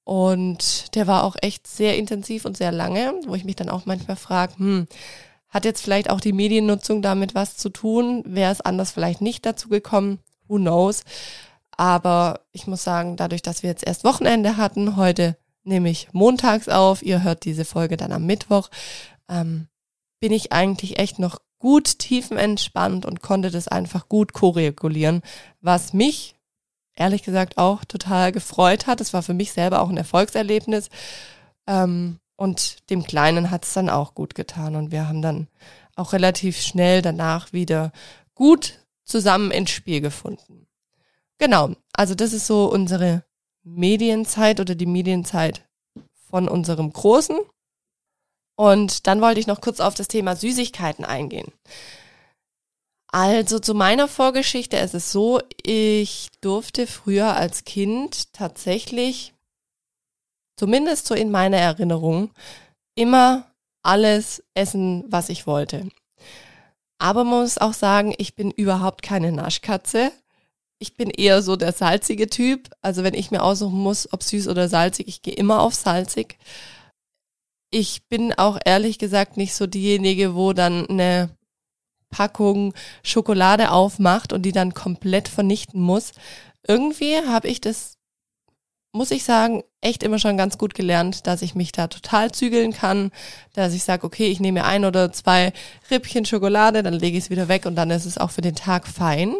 und 0.04 0.94
der 0.94 1.08
war 1.08 1.25
auch 1.25 1.35
echt 1.42 1.66
sehr 1.66 1.99
intensiv 1.99 2.44
und 2.44 2.56
sehr 2.56 2.70
lange, 2.70 3.14
wo 3.26 3.35
ich 3.35 3.44
mich 3.44 3.56
dann 3.56 3.68
auch 3.68 3.85
manchmal 3.85 4.16
frage, 4.16 4.56
hm, 4.56 4.87
hat 5.49 5.64
jetzt 5.64 5.83
vielleicht 5.83 6.11
auch 6.11 6.21
die 6.21 6.33
Mediennutzung 6.33 7.02
damit 7.02 7.35
was 7.35 7.57
zu 7.57 7.71
tun? 7.71 8.23
Wäre 8.26 8.52
es 8.52 8.61
anders 8.61 8.93
vielleicht 8.93 9.21
nicht 9.21 9.47
dazu 9.47 9.69
gekommen? 9.69 10.19
Who 10.47 10.57
knows? 10.57 11.05
Aber 11.76 12.40
ich 12.52 12.67
muss 12.67 12.83
sagen, 12.83 13.17
dadurch, 13.17 13.43
dass 13.43 13.62
wir 13.62 13.71
jetzt 13.71 13.87
erst 13.87 14.05
Wochenende 14.05 14.57
hatten, 14.57 14.97
heute 14.97 15.37
nehme 15.64 15.90
ich 15.90 16.09
montags 16.12 16.69
auf, 16.69 17.02
ihr 17.02 17.23
hört 17.23 17.45
diese 17.45 17.64
Folge 17.64 17.97
dann 17.97 18.12
am 18.12 18.26
Mittwoch, 18.26 18.69
ähm, 19.28 19.69
bin 20.21 20.33
ich 20.33 20.52
eigentlich 20.52 20.99
echt 20.99 21.19
noch 21.19 21.38
gut 21.59 21.99
tiefenentspannt 21.99 23.07
und 23.07 23.23
konnte 23.23 23.50
das 23.50 23.69
einfach 23.69 24.09
gut 24.09 24.32
koregulieren, 24.32 25.23
was 25.61 25.93
mich 25.93 26.37
ehrlich 26.95 27.23
gesagt 27.23 27.58
auch 27.58 27.84
total 27.84 28.32
gefreut 28.32 28.87
hat. 28.87 29.00
Es 29.00 29.13
war 29.13 29.23
für 29.23 29.34
mich 29.34 29.52
selber 29.52 29.80
auch 29.80 29.89
ein 29.89 29.97
Erfolgserlebnis. 29.97 30.89
Ähm, 31.67 32.19
und 32.38 32.88
dem 32.88 33.02
Kleinen 33.02 33.50
hat 33.50 33.64
es 33.64 33.74
dann 33.74 33.90
auch 33.90 34.14
gut 34.14 34.36
getan. 34.36 34.76
Und 34.76 34.92
wir 34.92 35.08
haben 35.08 35.22
dann 35.22 35.48
auch 35.96 36.12
relativ 36.12 36.60
schnell 36.60 37.02
danach 37.02 37.52
wieder 37.52 37.92
gut 38.36 38.78
zusammen 39.04 39.50
ins 39.50 39.70
Spiel 39.70 40.00
gefunden. 40.00 40.68
Genau, 41.38 41.72
also 41.92 42.14
das 42.14 42.32
ist 42.32 42.46
so 42.46 42.70
unsere 42.70 43.24
Medienzeit 43.64 44.60
oder 44.60 44.76
die 44.76 44.86
Medienzeit 44.86 45.68
von 46.30 46.48
unserem 46.48 46.92
Großen. 46.92 47.36
Und 48.54 49.08
dann 49.08 49.20
wollte 49.20 49.40
ich 49.40 49.48
noch 49.48 49.60
kurz 49.60 49.80
auf 49.80 49.94
das 49.94 50.06
Thema 50.06 50.36
Süßigkeiten 50.36 51.04
eingehen. 51.04 51.52
Also 53.08 53.58
zu 53.58 53.74
meiner 53.74 54.06
Vorgeschichte 54.06 54.76
ist 54.76 54.94
es 54.94 55.10
so, 55.10 55.40
ich 55.64 56.28
durfte 56.40 56.86
früher 56.86 57.34
als 57.34 57.64
Kind 57.64 58.32
tatsächlich 58.32 59.34
zumindest 60.58 61.06
so 61.06 61.14
in 61.14 61.30
meiner 61.30 61.56
Erinnerung, 61.56 62.30
immer 62.94 63.47
alles 63.82 64.42
essen, 64.54 65.04
was 65.08 65.28
ich 65.28 65.47
wollte. 65.47 65.88
Aber 66.99 67.25
man 67.25 67.40
muss 67.40 67.58
auch 67.58 67.75
sagen, 67.75 68.12
ich 68.18 68.34
bin 68.34 68.50
überhaupt 68.50 69.02
keine 69.02 69.30
Naschkatze. 69.30 70.10
Ich 70.80 70.94
bin 70.94 71.10
eher 71.10 71.42
so 71.42 71.56
der 71.56 71.73
salzige 71.73 72.28
Typ. 72.28 72.71
Also 72.82 73.04
wenn 73.04 73.14
ich 73.14 73.30
mir 73.30 73.42
aussuchen 73.42 73.78
muss, 73.78 74.12
ob 74.12 74.23
süß 74.23 74.49
oder 74.49 74.68
salzig, 74.68 75.06
ich 75.08 75.23
gehe 75.23 75.34
immer 75.34 75.60
auf 75.60 75.75
salzig. 75.75 76.38
Ich 77.71 78.06
bin 78.08 78.32
auch 78.32 78.58
ehrlich 78.64 78.99
gesagt 78.99 79.36
nicht 79.36 79.54
so 79.54 79.66
diejenige, 79.66 80.34
wo 80.34 80.52
dann 80.52 80.86
eine 80.88 81.30
Packung 82.10 82.75
Schokolade 83.02 83.71
aufmacht 83.71 84.32
und 84.32 84.42
die 84.42 84.52
dann 84.52 84.75
komplett 84.75 85.28
vernichten 85.28 85.80
muss. 85.80 86.12
Irgendwie 86.66 87.16
habe 87.26 87.49
ich 87.49 87.60
das 87.60 87.98
muss 88.92 89.10
ich 89.10 89.24
sagen, 89.24 89.62
echt 89.80 90.02
immer 90.02 90.18
schon 90.18 90.36
ganz 90.36 90.58
gut 90.58 90.74
gelernt, 90.74 91.26
dass 91.26 91.42
ich 91.42 91.54
mich 91.54 91.72
da 91.72 91.88
total 91.88 92.32
zügeln 92.32 92.72
kann, 92.72 93.10
dass 93.54 93.74
ich 93.74 93.84
sage, 93.84 94.04
okay, 94.06 94.26
ich 94.26 94.40
nehme 94.40 94.64
ein 94.64 94.84
oder 94.84 95.12
zwei 95.12 95.52
Rippchen 95.90 96.24
Schokolade, 96.24 96.82
dann 96.82 96.94
lege 96.94 97.18
ich 97.18 97.24
es 97.24 97.30
wieder 97.30 97.48
weg 97.48 97.66
und 97.66 97.76
dann 97.76 97.90
ist 97.90 98.06
es 98.06 98.18
auch 98.18 98.30
für 98.30 98.40
den 98.40 98.54
Tag 98.54 98.86
fein. 98.88 99.34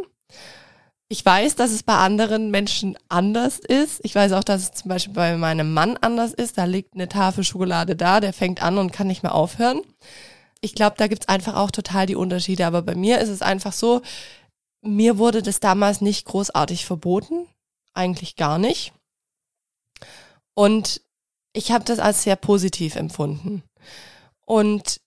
Ich 1.11 1.25
weiß, 1.25 1.57
dass 1.57 1.71
es 1.71 1.83
bei 1.83 1.97
anderen 1.97 2.51
Menschen 2.51 2.99
anders 3.09 3.59
ist. 3.59 4.01
Ich 4.05 4.15
weiß 4.15 4.33
auch, 4.33 4.45
dass 4.45 4.63
es 4.63 4.73
zum 4.73 4.91
Beispiel 4.91 5.15
bei 5.15 5.37
meinem 5.39 5.73
Mann 5.73 5.97
anders 5.97 6.35
ist. 6.35 6.59
Da 6.59 6.65
liegt 6.65 6.95
eine 6.95 7.09
Tafel 7.09 7.45
Schokolade 7.45 7.97
da, 7.97 8.21
der 8.21 8.35
fängt 8.35 8.63
an 8.63 8.77
und 8.77 8.93
kann 8.93 9.07
nicht 9.07 9.23
mehr 9.23 9.35
aufhören. 9.35 9.81
Ich 10.61 10.75
glaube, 10.75 10.97
da 10.99 11.07
gibt's 11.07 11.29
einfach 11.29 11.57
auch 11.57 11.71
total 11.71 12.05
die 12.05 12.17
Unterschiede. 12.17 12.67
Aber 12.67 12.83
bei 12.83 12.95
mir 12.95 13.21
ist 13.21 13.31
es 13.31 13.41
einfach 13.41 13.73
so, 13.73 14.03
mir 14.83 15.17
wurde 15.17 15.41
das 15.41 15.61
damals 15.61 16.03
nicht 16.03 16.27
großartig 16.27 16.85
verboten. 16.85 17.47
Eigentlich 17.95 18.37
gar 18.37 18.59
nicht. 18.59 18.93
Und 20.59 21.03
ich 21.53 21.71
habe 21.71 21.85
das 21.85 22.01
als 22.01 22.25
sehr 22.25 22.35
positiv 22.35 22.97
empfunden. 22.97 23.63
Und 24.45 25.01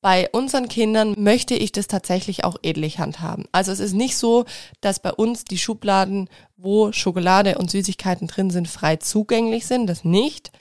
bei 0.00 0.30
unseren 0.30 0.66
Kindern 0.66 1.14
möchte 1.18 1.54
ich 1.54 1.72
das 1.72 1.88
tatsächlich 1.88 2.44
auch 2.44 2.56
ähnlich 2.62 2.98
handhaben. 2.98 3.44
Also 3.52 3.70
es 3.70 3.80
ist 3.80 3.92
nicht 3.92 4.16
so, 4.16 4.46
dass 4.80 4.98
bei 4.98 5.12
uns 5.12 5.44
die 5.44 5.58
Schubladen, 5.58 6.30
wo 6.56 6.90
Schokolade 6.90 7.58
und 7.58 7.70
Süßigkeiten 7.70 8.28
drin 8.28 8.48
sind, 8.48 8.66
frei 8.66 8.96
zugänglich 8.96 9.66
sind. 9.66 9.88
Das 9.88 10.04
nicht. 10.04 10.52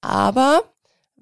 Aber 0.00 0.62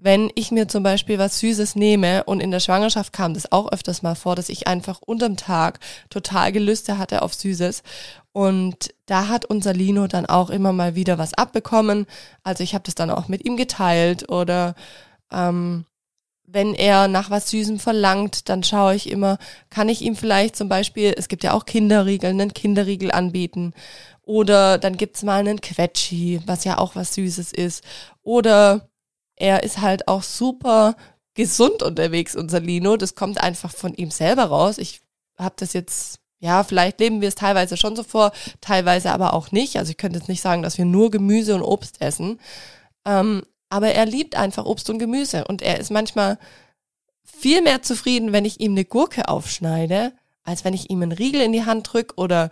wenn 0.00 0.30
ich 0.36 0.52
mir 0.52 0.68
zum 0.68 0.84
Beispiel 0.84 1.18
was 1.18 1.40
Süßes 1.40 1.74
nehme 1.74 2.22
und 2.24 2.40
in 2.40 2.52
der 2.52 2.60
Schwangerschaft 2.60 3.12
kam 3.12 3.34
das 3.34 3.50
auch 3.50 3.72
öfters 3.72 4.02
mal 4.02 4.14
vor, 4.14 4.36
dass 4.36 4.48
ich 4.48 4.68
einfach 4.68 5.00
unterm 5.04 5.36
Tag 5.36 5.80
total 6.08 6.52
Gelüste 6.52 6.98
hatte 6.98 7.22
auf 7.22 7.34
Süßes 7.34 7.82
und 8.32 8.94
da 9.06 9.26
hat 9.26 9.44
unser 9.44 9.72
Lino 9.72 10.06
dann 10.06 10.26
auch 10.26 10.50
immer 10.50 10.72
mal 10.72 10.94
wieder 10.94 11.18
was 11.18 11.34
abbekommen. 11.34 12.06
Also 12.44 12.62
ich 12.62 12.74
habe 12.74 12.84
das 12.84 12.94
dann 12.94 13.10
auch 13.10 13.26
mit 13.26 13.44
ihm 13.44 13.56
geteilt 13.56 14.28
oder 14.30 14.76
ähm, 15.32 15.84
wenn 16.46 16.74
er 16.74 17.08
nach 17.08 17.30
was 17.30 17.50
Süßem 17.50 17.78
verlangt, 17.78 18.48
dann 18.48 18.62
schaue 18.62 18.94
ich 18.94 19.10
immer, 19.10 19.38
kann 19.68 19.88
ich 19.88 20.00
ihm 20.00 20.16
vielleicht 20.16 20.56
zum 20.56 20.68
Beispiel, 20.68 21.14
es 21.16 21.28
gibt 21.28 21.44
ja 21.44 21.52
auch 21.52 21.66
Kinderriegel, 21.66 22.30
einen 22.30 22.54
Kinderriegel 22.54 23.10
anbieten. 23.10 23.74
Oder 24.22 24.78
dann 24.78 24.96
gibt's 24.96 25.22
mal 25.22 25.40
einen 25.40 25.60
Quetschi, 25.60 26.40
was 26.46 26.64
ja 26.64 26.78
auch 26.78 26.94
was 26.94 27.14
Süßes 27.14 27.52
ist. 27.52 27.82
Oder 28.22 28.87
er 29.40 29.62
ist 29.62 29.80
halt 29.80 30.08
auch 30.08 30.22
super 30.22 30.96
gesund 31.34 31.82
unterwegs, 31.82 32.34
unser 32.34 32.60
Lino. 32.60 32.96
Das 32.96 33.14
kommt 33.14 33.40
einfach 33.40 33.72
von 33.72 33.94
ihm 33.94 34.10
selber 34.10 34.44
raus. 34.44 34.78
Ich 34.78 35.00
habe 35.38 35.54
das 35.58 35.72
jetzt, 35.72 36.18
ja, 36.40 36.64
vielleicht 36.64 37.00
leben 37.00 37.20
wir 37.20 37.28
es 37.28 37.34
teilweise 37.36 37.76
schon 37.76 37.96
so 37.96 38.02
vor, 38.02 38.32
teilweise 38.60 39.12
aber 39.12 39.34
auch 39.34 39.52
nicht. 39.52 39.76
Also 39.76 39.90
ich 39.90 39.96
könnte 39.96 40.18
jetzt 40.18 40.28
nicht 40.28 40.40
sagen, 40.40 40.62
dass 40.62 40.78
wir 40.78 40.84
nur 40.84 41.10
Gemüse 41.10 41.54
und 41.54 41.62
Obst 41.62 42.00
essen. 42.00 42.40
Ähm, 43.06 43.42
aber 43.70 43.88
er 43.92 44.06
liebt 44.06 44.34
einfach 44.36 44.66
Obst 44.66 44.90
und 44.90 44.98
Gemüse 44.98 45.44
und 45.44 45.62
er 45.62 45.78
ist 45.78 45.90
manchmal 45.90 46.38
viel 47.24 47.62
mehr 47.62 47.82
zufrieden, 47.82 48.32
wenn 48.32 48.44
ich 48.44 48.60
ihm 48.60 48.72
eine 48.72 48.84
Gurke 48.84 49.28
aufschneide, 49.28 50.12
als 50.42 50.64
wenn 50.64 50.74
ich 50.74 50.90
ihm 50.90 51.02
einen 51.02 51.12
Riegel 51.12 51.42
in 51.42 51.52
die 51.52 51.66
Hand 51.66 51.92
drücke 51.92 52.14
oder 52.16 52.50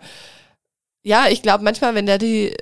ja, 1.03 1.27
ich 1.27 1.41
glaube 1.41 1.63
manchmal, 1.63 1.95
wenn 1.95 2.05
der 2.05 2.17
die 2.17 2.55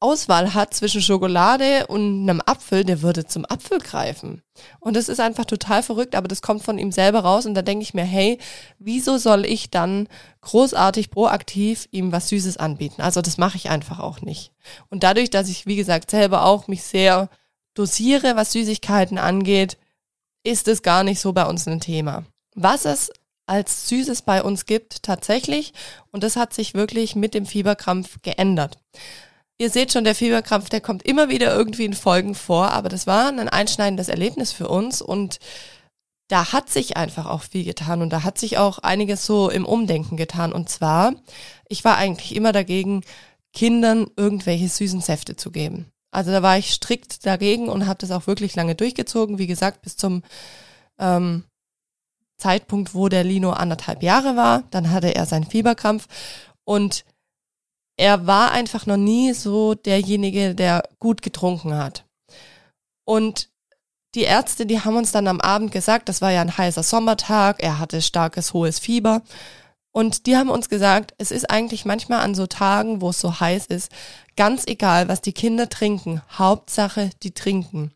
Auswahl 0.00 0.54
hat 0.54 0.74
zwischen 0.74 1.02
Schokolade 1.02 1.86
und 1.88 2.22
einem 2.22 2.40
Apfel, 2.46 2.84
der 2.84 3.02
würde 3.02 3.26
zum 3.26 3.44
Apfel 3.44 3.78
greifen. 3.78 4.42
Und 4.78 4.94
das 4.94 5.08
ist 5.08 5.18
einfach 5.18 5.44
total 5.44 5.82
verrückt, 5.82 6.14
aber 6.14 6.28
das 6.28 6.40
kommt 6.40 6.62
von 6.62 6.78
ihm 6.78 6.92
selber 6.92 7.20
raus 7.20 7.46
und 7.46 7.54
da 7.54 7.62
denke 7.62 7.82
ich 7.82 7.94
mir, 7.94 8.04
hey, 8.04 8.38
wieso 8.78 9.18
soll 9.18 9.44
ich 9.44 9.70
dann 9.70 10.08
großartig 10.42 11.10
proaktiv 11.10 11.88
ihm 11.90 12.12
was 12.12 12.28
Süßes 12.28 12.58
anbieten? 12.58 13.02
Also 13.02 13.22
das 13.22 13.38
mache 13.38 13.56
ich 13.56 13.70
einfach 13.70 13.98
auch 13.98 14.20
nicht. 14.20 14.52
Und 14.88 15.02
dadurch, 15.02 15.30
dass 15.30 15.48
ich, 15.48 15.66
wie 15.66 15.76
gesagt, 15.76 16.10
selber 16.10 16.44
auch 16.44 16.68
mich 16.68 16.84
sehr 16.84 17.28
dosiere, 17.74 18.36
was 18.36 18.52
Süßigkeiten 18.52 19.18
angeht, 19.18 19.78
ist 20.44 20.68
es 20.68 20.82
gar 20.82 21.02
nicht 21.02 21.20
so 21.20 21.32
bei 21.32 21.44
uns 21.44 21.66
ein 21.66 21.80
Thema. 21.80 22.24
Was 22.54 22.84
es 22.84 23.10
als 23.46 23.88
Süßes 23.88 24.22
bei 24.22 24.42
uns 24.42 24.66
gibt, 24.66 25.02
tatsächlich, 25.02 25.72
und 26.12 26.22
das 26.22 26.36
hat 26.36 26.52
sich 26.52 26.74
wirklich 26.74 27.16
mit 27.16 27.34
dem 27.34 27.46
Fieberkrampf 27.46 28.18
geändert. 28.22 28.78
Ihr 29.60 29.70
seht 29.70 29.92
schon, 29.92 30.04
der 30.04 30.14
Fieberkrampf, 30.14 30.68
der 30.68 30.80
kommt 30.80 31.02
immer 31.02 31.28
wieder 31.28 31.54
irgendwie 31.54 31.84
in 31.84 31.94
Folgen 31.94 32.36
vor, 32.36 32.70
aber 32.70 32.88
das 32.88 33.08
war 33.08 33.28
ein 33.28 33.48
einschneidendes 33.48 34.08
Erlebnis 34.08 34.52
für 34.52 34.68
uns 34.68 35.02
und 35.02 35.40
da 36.28 36.52
hat 36.52 36.70
sich 36.70 36.96
einfach 36.96 37.26
auch 37.26 37.42
viel 37.42 37.64
getan 37.64 38.02
und 38.02 38.10
da 38.10 38.22
hat 38.22 38.38
sich 38.38 38.58
auch 38.58 38.78
einiges 38.78 39.26
so 39.26 39.50
im 39.50 39.64
Umdenken 39.64 40.16
getan. 40.16 40.52
Und 40.52 40.68
zwar, 40.68 41.14
ich 41.68 41.84
war 41.84 41.96
eigentlich 41.96 42.36
immer 42.36 42.52
dagegen, 42.52 43.02
Kindern 43.54 44.06
irgendwelche 44.16 44.68
süßen 44.68 45.00
Säfte 45.00 45.36
zu 45.36 45.50
geben. 45.50 45.90
Also 46.10 46.30
da 46.30 46.42
war 46.42 46.58
ich 46.58 46.70
strikt 46.70 47.26
dagegen 47.26 47.68
und 47.68 47.86
habe 47.86 47.98
das 47.98 48.10
auch 48.10 48.26
wirklich 48.26 48.54
lange 48.54 48.74
durchgezogen. 48.74 49.38
Wie 49.38 49.46
gesagt, 49.46 49.82
bis 49.82 49.96
zum 49.96 50.22
ähm, 50.98 51.44
Zeitpunkt, 52.36 52.94
wo 52.94 53.08
der 53.08 53.24
Lino 53.24 53.50
anderthalb 53.50 54.02
Jahre 54.02 54.36
war. 54.36 54.64
Dann 54.70 54.90
hatte 54.90 55.14
er 55.14 55.26
seinen 55.26 55.44
Fieberkrampf 55.46 56.06
und 56.64 57.04
er 57.98 58.26
war 58.26 58.52
einfach 58.52 58.86
noch 58.86 58.96
nie 58.96 59.34
so 59.34 59.74
derjenige, 59.74 60.54
der 60.54 60.84
gut 61.00 61.20
getrunken 61.20 61.76
hat. 61.76 62.04
Und 63.04 63.50
die 64.14 64.22
Ärzte, 64.22 64.66
die 64.66 64.80
haben 64.80 64.96
uns 64.96 65.12
dann 65.12 65.26
am 65.26 65.40
Abend 65.40 65.72
gesagt, 65.72 66.08
das 66.08 66.22
war 66.22 66.30
ja 66.30 66.40
ein 66.40 66.56
heißer 66.56 66.82
Sommertag, 66.82 67.62
er 67.62 67.78
hatte 67.78 68.00
starkes, 68.00 68.54
hohes 68.54 68.78
Fieber. 68.78 69.22
Und 69.90 70.26
die 70.26 70.36
haben 70.36 70.48
uns 70.48 70.68
gesagt, 70.68 71.14
es 71.18 71.32
ist 71.32 71.50
eigentlich 71.50 71.84
manchmal 71.84 72.20
an 72.20 72.34
so 72.34 72.46
Tagen, 72.46 73.00
wo 73.00 73.10
es 73.10 73.20
so 73.20 73.40
heiß 73.40 73.66
ist, 73.66 73.90
ganz 74.36 74.64
egal, 74.66 75.08
was 75.08 75.20
die 75.20 75.32
Kinder 75.32 75.68
trinken. 75.68 76.22
Hauptsache, 76.30 77.10
die 77.24 77.32
trinken. 77.32 77.92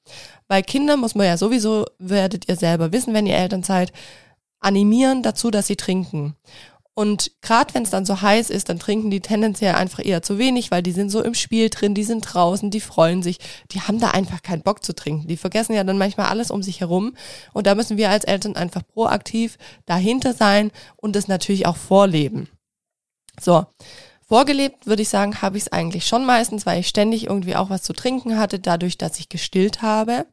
Weil 0.48 0.64
Kinder 0.64 0.96
muss 0.96 1.14
man 1.14 1.26
ja 1.26 1.36
sowieso, 1.36 1.86
werdet 1.98 2.48
ihr 2.48 2.56
selber 2.56 2.90
wissen, 2.90 3.14
wenn 3.14 3.26
ihr 3.26 3.36
Eltern 3.36 3.62
seid, 3.62 3.92
animieren 4.58 5.22
dazu, 5.22 5.50
dass 5.50 5.68
sie 5.68 5.76
trinken. 5.76 6.34
Und 6.94 7.30
gerade 7.40 7.72
wenn 7.72 7.84
es 7.84 7.90
dann 7.90 8.04
so 8.04 8.20
heiß 8.20 8.50
ist, 8.50 8.68
dann 8.68 8.78
trinken 8.78 9.10
die 9.10 9.20
tendenziell 9.20 9.74
einfach 9.76 10.04
eher 10.04 10.22
zu 10.22 10.36
wenig, 10.36 10.70
weil 10.70 10.82
die 10.82 10.92
sind 10.92 11.08
so 11.08 11.22
im 11.22 11.34
Spiel 11.34 11.70
drin, 11.70 11.94
die 11.94 12.04
sind 12.04 12.20
draußen, 12.20 12.70
die 12.70 12.80
freuen 12.80 13.22
sich, 13.22 13.38
die 13.70 13.80
haben 13.80 13.98
da 13.98 14.10
einfach 14.10 14.42
keinen 14.42 14.62
Bock 14.62 14.84
zu 14.84 14.94
trinken. 14.94 15.26
Die 15.26 15.38
vergessen 15.38 15.72
ja 15.72 15.84
dann 15.84 15.96
manchmal 15.96 16.26
alles 16.26 16.50
um 16.50 16.62
sich 16.62 16.80
herum. 16.80 17.14
Und 17.54 17.66
da 17.66 17.74
müssen 17.74 17.96
wir 17.96 18.10
als 18.10 18.24
Eltern 18.24 18.56
einfach 18.56 18.82
proaktiv 18.86 19.56
dahinter 19.86 20.34
sein 20.34 20.70
und 20.96 21.16
es 21.16 21.28
natürlich 21.28 21.66
auch 21.66 21.76
vorleben. 21.76 22.48
So. 23.40 23.64
Vorgelebt, 24.28 24.86
würde 24.86 25.02
ich 25.02 25.10
sagen, 25.10 25.42
habe 25.42 25.58
ich 25.58 25.64
es 25.64 25.72
eigentlich 25.72 26.06
schon 26.06 26.24
meistens, 26.24 26.64
weil 26.64 26.80
ich 26.80 26.88
ständig 26.88 27.26
irgendwie 27.26 27.56
auch 27.56 27.68
was 27.68 27.82
zu 27.82 27.92
trinken 27.92 28.38
hatte, 28.38 28.58
dadurch, 28.58 28.96
dass 28.96 29.18
ich 29.18 29.28
gestillt 29.28 29.82
habe. 29.82 30.26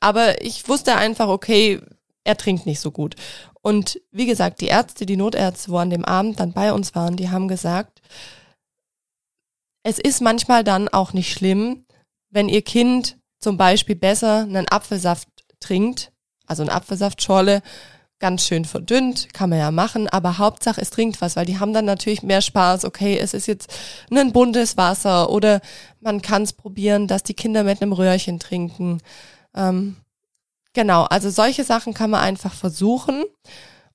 Aber 0.00 0.42
ich 0.42 0.68
wusste 0.68 0.96
einfach, 0.96 1.28
okay, 1.28 1.80
er 2.24 2.36
trinkt 2.36 2.66
nicht 2.66 2.80
so 2.80 2.90
gut. 2.90 3.14
Und 3.62 4.00
wie 4.10 4.26
gesagt, 4.26 4.60
die 4.60 4.66
Ärzte, 4.66 5.06
die 5.06 5.16
Notärzte, 5.16 5.70
wo 5.70 5.78
an 5.78 5.90
dem 5.90 6.04
Abend 6.04 6.40
dann 6.40 6.52
bei 6.52 6.72
uns 6.72 6.94
waren, 6.94 7.16
die 7.16 7.30
haben 7.30 7.48
gesagt, 7.48 8.02
es 9.84 9.98
ist 9.98 10.20
manchmal 10.20 10.64
dann 10.64 10.88
auch 10.88 11.12
nicht 11.12 11.32
schlimm, 11.32 11.84
wenn 12.30 12.48
ihr 12.48 12.62
Kind 12.62 13.18
zum 13.38 13.56
Beispiel 13.56 13.96
besser 13.96 14.40
einen 14.40 14.68
Apfelsaft 14.68 15.28
trinkt, 15.60 16.12
also 16.46 16.62
eine 16.62 16.72
Apfelsaftschorle, 16.72 17.62
ganz 18.18 18.46
schön 18.46 18.64
verdünnt, 18.64 19.34
kann 19.34 19.50
man 19.50 19.58
ja 19.58 19.72
machen, 19.72 20.08
aber 20.08 20.38
Hauptsache 20.38 20.80
es 20.80 20.90
trinkt 20.90 21.20
was, 21.20 21.34
weil 21.34 21.44
die 21.44 21.58
haben 21.58 21.72
dann 21.72 21.84
natürlich 21.84 22.22
mehr 22.22 22.40
Spaß, 22.40 22.84
okay, 22.84 23.18
es 23.18 23.34
ist 23.34 23.48
jetzt 23.48 23.74
ein 24.12 24.32
buntes 24.32 24.76
Wasser 24.76 25.28
oder 25.28 25.60
man 26.00 26.22
kann 26.22 26.42
es 26.42 26.52
probieren, 26.52 27.08
dass 27.08 27.24
die 27.24 27.34
Kinder 27.34 27.64
mit 27.64 27.82
einem 27.82 27.92
Röhrchen 27.92 28.38
trinken. 28.38 29.00
Ähm, 29.56 29.96
Genau, 30.74 31.04
also 31.04 31.30
solche 31.30 31.64
Sachen 31.64 31.94
kann 31.94 32.10
man 32.10 32.20
einfach 32.20 32.54
versuchen. 32.54 33.24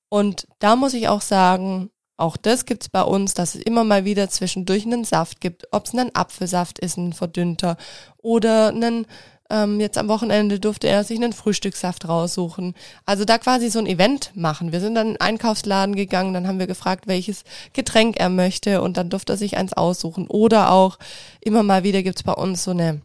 Und 0.09 0.47
da 0.59 0.75
muss 0.75 0.93
ich 0.93 1.07
auch 1.09 1.21
sagen, 1.21 1.89
auch 2.17 2.37
das 2.37 2.65
gibt's 2.65 2.89
bei 2.89 3.03
uns, 3.03 3.33
dass 3.35 3.55
es 3.55 3.61
immer 3.61 3.83
mal 3.83 4.05
wieder 4.05 4.29
zwischendurch 4.29 4.85
einen 4.85 5.03
Saft 5.03 5.39
gibt, 5.39 5.67
ob 5.71 5.85
es 5.85 5.93
ein 5.93 6.15
Apfelsaft 6.15 6.79
ist, 6.79 6.97
ein 6.97 7.13
verdünnter 7.13 7.77
oder 8.17 8.69
einen, 8.69 9.05
ähm, 9.51 9.79
jetzt 9.79 9.97
am 9.99 10.07
Wochenende 10.07 10.59
durfte 10.59 10.87
er 10.87 11.03
sich 11.03 11.17
einen 11.17 11.33
Frühstückssaft 11.33 12.07
raussuchen. 12.07 12.73
Also 13.05 13.23
da 13.23 13.37
quasi 13.37 13.69
so 13.69 13.79
ein 13.79 13.85
Event 13.85 14.31
machen. 14.35 14.71
Wir 14.71 14.79
sind 14.79 14.95
dann 14.95 15.07
in 15.07 15.13
den 15.13 15.21
Einkaufsladen 15.21 15.95
gegangen, 15.95 16.33
dann 16.33 16.47
haben 16.47 16.59
wir 16.59 16.67
gefragt, 16.67 17.05
welches 17.07 17.43
Getränk 17.73 18.19
er 18.19 18.29
möchte 18.29 18.81
und 18.81 18.97
dann 18.97 19.09
durfte 19.09 19.33
er 19.33 19.37
sich 19.37 19.57
eins 19.57 19.73
aussuchen. 19.73 20.27
Oder 20.27 20.71
auch 20.71 20.97
immer 21.39 21.63
mal 21.63 21.83
wieder 21.83 22.01
gibt's 22.01 22.23
bei 22.23 22.33
uns 22.33 22.63
so 22.63 22.71
eine 22.71 23.01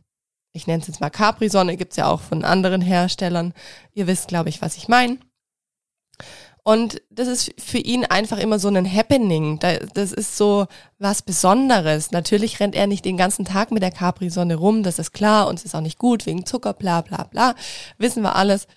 ich 0.52 0.66
nenne 0.66 0.82
es 0.82 0.88
jetzt 0.88 1.00
mal 1.00 1.10
Capri-Sonne, 1.10 1.76
gibt's 1.76 1.96
ja 1.96 2.08
auch 2.08 2.20
von 2.20 2.44
anderen 2.44 2.82
Herstellern. 2.82 3.54
Ihr 3.94 4.06
wisst, 4.06 4.28
glaube 4.28 4.48
ich, 4.48 4.60
was 4.62 4.76
ich 4.76 4.88
meine. 4.88 5.18
Und 6.64 7.02
das 7.10 7.26
ist 7.26 7.52
für 7.60 7.78
ihn 7.78 8.04
einfach 8.04 8.38
immer 8.38 8.58
so 8.60 8.68
ein 8.68 8.92
Happening. 8.92 9.58
Das 9.58 10.12
ist 10.12 10.36
so 10.36 10.66
was 10.98 11.22
Besonderes. 11.22 12.12
Natürlich 12.12 12.60
rennt 12.60 12.76
er 12.76 12.86
nicht 12.86 13.04
den 13.04 13.16
ganzen 13.16 13.44
Tag 13.44 13.72
mit 13.72 13.82
der 13.82 13.90
Capri-Sonne 13.90 14.54
rum, 14.54 14.84
das 14.84 15.00
ist 15.00 15.12
klar. 15.12 15.48
Und 15.48 15.58
es 15.58 15.64
ist 15.64 15.74
auch 15.74 15.80
nicht 15.80 15.98
gut 15.98 16.26
wegen 16.26 16.46
Zucker, 16.46 16.72
bla 16.72 17.00
bla 17.00 17.24
bla. 17.24 17.56
Wissen 17.98 18.22
wir 18.22 18.36
alles. 18.36 18.68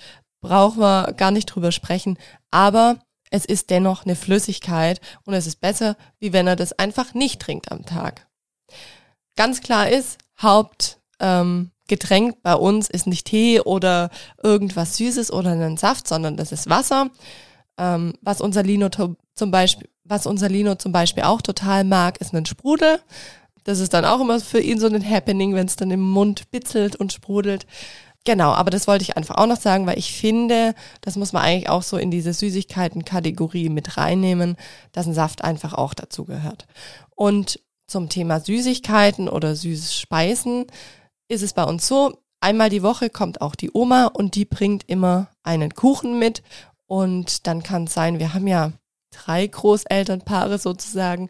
Brauchen 0.42 0.80
wir 0.80 1.14
gar 1.14 1.32
nicht 1.32 1.46
drüber 1.46 1.72
sprechen. 1.72 2.18
Aber 2.50 2.98
es 3.30 3.46
ist 3.46 3.70
dennoch 3.70 4.06
eine 4.06 4.16
Flüssigkeit 4.16 5.00
und 5.26 5.34
es 5.34 5.46
ist 5.46 5.60
besser, 5.60 5.96
wie 6.20 6.34
wenn 6.34 6.48
er 6.48 6.56
das 6.56 6.74
einfach 6.74 7.14
nicht 7.14 7.42
trinkt 7.42 7.72
am 7.72 7.86
Tag. 7.86 8.28
Ganz 9.36 9.62
klar 9.62 9.90
ist, 9.90 10.18
Haupt 10.42 11.00
ähm, 11.20 11.72
Getränk 11.88 12.42
bei 12.42 12.56
uns 12.56 12.90
ist 12.90 13.06
nicht 13.08 13.28
Tee 13.28 13.60
oder 13.60 14.10
irgendwas 14.42 14.98
Süßes 14.98 15.32
oder 15.32 15.52
einen 15.52 15.78
Saft, 15.78 16.08
sondern 16.08 16.36
das 16.36 16.52
ist 16.52 16.70
Wasser. 16.70 17.10
Ähm, 17.78 18.14
was 18.22 18.42
unser 18.42 18.64
Lino 18.64 18.90
zum 18.90 19.52
Beispiel, 19.52 19.88
was 20.04 20.26
unser 20.26 20.50
Lino 20.50 20.76
zum 20.76 20.92
Beispiel 20.92 21.24
auch 21.24 21.42
total 21.42 21.84
mag, 21.84 22.20
ist 22.22 22.34
ein 22.34 22.46
Sprudel. 22.46 23.00
Das 23.64 23.80
ist 23.80 23.94
dann 23.94 24.06
auch 24.06 24.22
immer 24.22 24.40
für 24.40 24.60
ihn 24.60 24.80
so 24.80 24.88
ein 24.88 25.10
Happening, 25.10 25.54
wenn 25.56 25.68
es 25.68 25.76
dann 25.76 25.92
im 25.92 26.02
Mund 26.02 26.50
bitzelt 26.52 26.96
und 26.96 27.14
sprudelt. 27.14 27.66
Genau, 28.24 28.52
aber 28.54 28.72
das 28.72 28.88
wollte 28.88 29.04
ich 29.04 29.18
einfach 29.18 29.36
auch 29.36 29.46
noch 29.46 29.60
sagen, 29.60 29.86
weil 29.86 30.00
ich 30.00 30.14
finde, 30.14 30.74
das 31.02 31.16
muss 31.16 31.32
man 31.32 31.44
eigentlich 31.44 31.70
auch 31.70 31.84
so 31.84 31.98
in 31.98 32.10
diese 32.10 32.34
Süßigkeiten-Kategorie 32.34 33.70
mit 33.70 33.98
reinnehmen, 33.98 34.58
dass 34.94 35.06
ein 35.06 35.14
Saft 35.14 35.44
einfach 35.44 35.74
auch 35.74 35.94
dazu 35.94 36.26
gehört. 36.26 36.66
Und 37.16 37.60
zum 37.86 38.10
Thema 38.10 38.40
Süßigkeiten 38.40 39.30
oder 39.30 39.56
süßes 39.56 39.96
Speisen 39.96 40.66
ist 41.28 41.44
es 41.44 41.54
bei 41.54 41.64
uns 41.64 41.88
so, 41.88 42.18
einmal 42.40 42.70
die 42.70 42.84
Woche 42.84 43.10
kommt 43.10 43.42
auch 43.42 43.56
die 43.56 43.72
Oma 43.74 44.06
und 44.06 44.36
die 44.36 44.46
bringt 44.46 44.84
immer 44.88 45.30
einen 45.44 45.74
Kuchen 45.74 46.20
mit. 46.20 46.44
Und 46.88 47.48
dann 47.48 47.64
kann 47.64 47.86
es 47.86 47.94
sein, 47.94 48.20
wir 48.20 48.34
haben 48.34 48.48
ja 48.48 48.72
drei 49.12 49.48
Großelternpaare 49.48 50.60
sozusagen, 50.60 51.30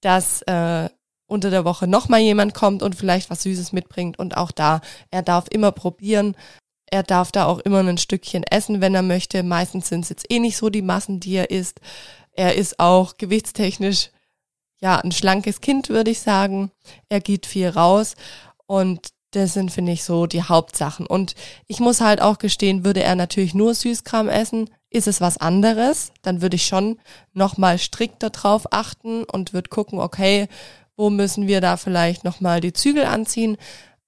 dass 0.00 0.42
äh, 0.42 0.88
unter 1.26 1.50
der 1.50 1.64
Woche 1.64 1.88
nochmal 1.88 2.20
jemand 2.20 2.54
kommt 2.54 2.82
und 2.82 2.94
vielleicht 2.94 3.30
was 3.30 3.42
Süßes 3.42 3.72
mitbringt. 3.72 4.18
Und 4.18 4.36
auch 4.36 4.52
da, 4.52 4.80
er 5.10 5.22
darf 5.22 5.46
immer 5.50 5.72
probieren. 5.72 6.36
Er 6.86 7.02
darf 7.02 7.32
da 7.32 7.46
auch 7.46 7.58
immer 7.60 7.80
ein 7.80 7.98
Stückchen 7.98 8.44
essen, 8.44 8.80
wenn 8.80 8.94
er 8.94 9.02
möchte. 9.02 9.42
Meistens 9.42 9.88
sind 9.88 10.02
es 10.02 10.10
jetzt 10.10 10.30
eh 10.30 10.38
nicht 10.38 10.58
so 10.58 10.68
die 10.68 10.82
Massen, 10.82 11.20
die 11.20 11.34
er 11.34 11.50
isst. 11.50 11.80
Er 12.32 12.54
ist 12.54 12.78
auch 12.78 13.16
gewichtstechnisch 13.16 14.10
ja 14.80 14.98
ein 14.98 15.12
schlankes 15.12 15.60
Kind, 15.60 15.88
würde 15.88 16.10
ich 16.10 16.20
sagen. 16.20 16.70
Er 17.08 17.20
geht 17.20 17.46
viel 17.46 17.68
raus 17.68 18.14
und 18.66 19.12
das 19.32 19.54
sind, 19.54 19.70
finde 19.72 19.92
ich, 19.92 20.04
so 20.04 20.26
die 20.26 20.42
Hauptsachen. 20.42 21.06
Und 21.06 21.34
ich 21.66 21.80
muss 21.80 22.00
halt 22.00 22.20
auch 22.20 22.38
gestehen, 22.38 22.84
würde 22.84 23.02
er 23.02 23.16
natürlich 23.16 23.54
nur 23.54 23.74
Süßkram 23.74 24.28
essen, 24.28 24.70
ist 24.90 25.08
es 25.08 25.20
was 25.20 25.38
anderes. 25.38 26.12
Dann 26.22 26.42
würde 26.42 26.56
ich 26.56 26.66
schon 26.66 27.00
nochmal 27.32 27.78
strikter 27.78 28.30
drauf 28.30 28.72
achten 28.72 29.24
und 29.24 29.52
würde 29.52 29.70
gucken, 29.70 29.98
okay, 29.98 30.48
wo 30.96 31.10
müssen 31.10 31.46
wir 31.46 31.60
da 31.60 31.76
vielleicht 31.76 32.24
nochmal 32.24 32.60
die 32.60 32.72
Zügel 32.72 33.04
anziehen. 33.04 33.56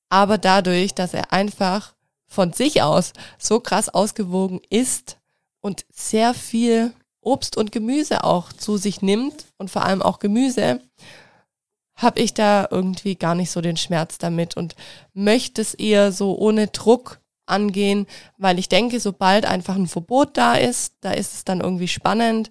Aber 0.09 0.39
dadurch, 0.39 0.95
dass 0.95 1.15
er 1.15 1.33
einfach 1.33 1.95
von 2.27 2.53
sich 2.53 2.83
aus 2.83 3.13
so 3.39 3.61
krass 3.61 3.89
ausgewogen 3.89 4.61
ist 4.71 5.19
und 5.61 5.87
sehr 5.91 6.35
viel 6.35 6.93
Obst 7.21 7.57
und 7.57 7.73
Gemüse 7.73 8.25
auch 8.25 8.53
zu 8.53 8.77
sich 8.77 9.01
nimmt 9.01 9.47
und 9.57 9.71
vor 9.71 9.85
allem 9.85 10.03
auch 10.03 10.19
Gemüse, 10.19 10.81
habe 11.97 12.21
ich 12.21 12.35
da 12.35 12.67
irgendwie 12.71 13.15
gar 13.15 13.35
nicht 13.35 13.51
so 13.51 13.61
den 13.61 13.77
Schmerz 13.77 14.19
damit 14.19 14.57
und 14.57 14.75
möchte 15.13 15.63
es 15.63 15.75
eher 15.75 16.13
so 16.13 16.37
ohne 16.37 16.67
Druck 16.69 17.21
angehen, 17.47 18.07
weil 18.39 18.59
ich 18.59 18.69
denke, 18.69 19.01
sobald 19.01 19.47
einfach 19.47 19.77
ein 19.77 19.87
Verbot 19.87 20.37
da 20.37 20.55
ist, 20.55 20.95
da 21.03 21.13
ist 21.13 21.35
es 21.35 21.45
dann 21.45 21.61
irgendwie 21.61 21.89
spannend. 21.89 22.51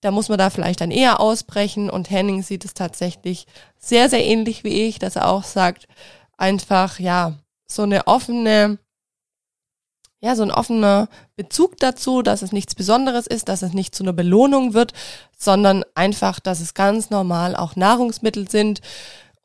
da 0.00 0.10
muss 0.10 0.28
man 0.30 0.38
da 0.38 0.48
vielleicht 0.50 0.80
dann 0.80 0.90
eher 0.90 1.20
ausbrechen 1.20 1.90
und 1.90 2.10
Henning 2.10 2.42
sieht 2.42 2.64
es 2.64 2.74
tatsächlich 2.74 3.46
sehr, 3.78 4.08
sehr 4.08 4.24
ähnlich 4.24 4.64
wie 4.64 4.86
ich, 4.88 4.98
dass 4.98 5.16
er 5.16 5.28
auch 5.28 5.44
sagt, 5.44 5.86
einfach, 6.38 6.98
ja, 6.98 7.34
so 7.66 7.82
eine 7.82 8.06
offene, 8.06 8.78
ja, 10.20 10.36
so 10.36 10.42
ein 10.42 10.50
offener 10.50 11.08
Bezug 11.36 11.78
dazu, 11.78 12.22
dass 12.22 12.42
es 12.42 12.52
nichts 12.52 12.74
Besonderes 12.74 13.26
ist, 13.26 13.48
dass 13.48 13.62
es 13.62 13.72
nicht 13.72 13.94
zu 13.94 14.02
einer 14.04 14.12
Belohnung 14.12 14.74
wird, 14.74 14.92
sondern 15.36 15.84
einfach, 15.94 16.40
dass 16.40 16.60
es 16.60 16.74
ganz 16.74 17.08
normal 17.08 17.56
auch 17.56 17.74
Nahrungsmittel 17.74 18.48
sind 18.48 18.82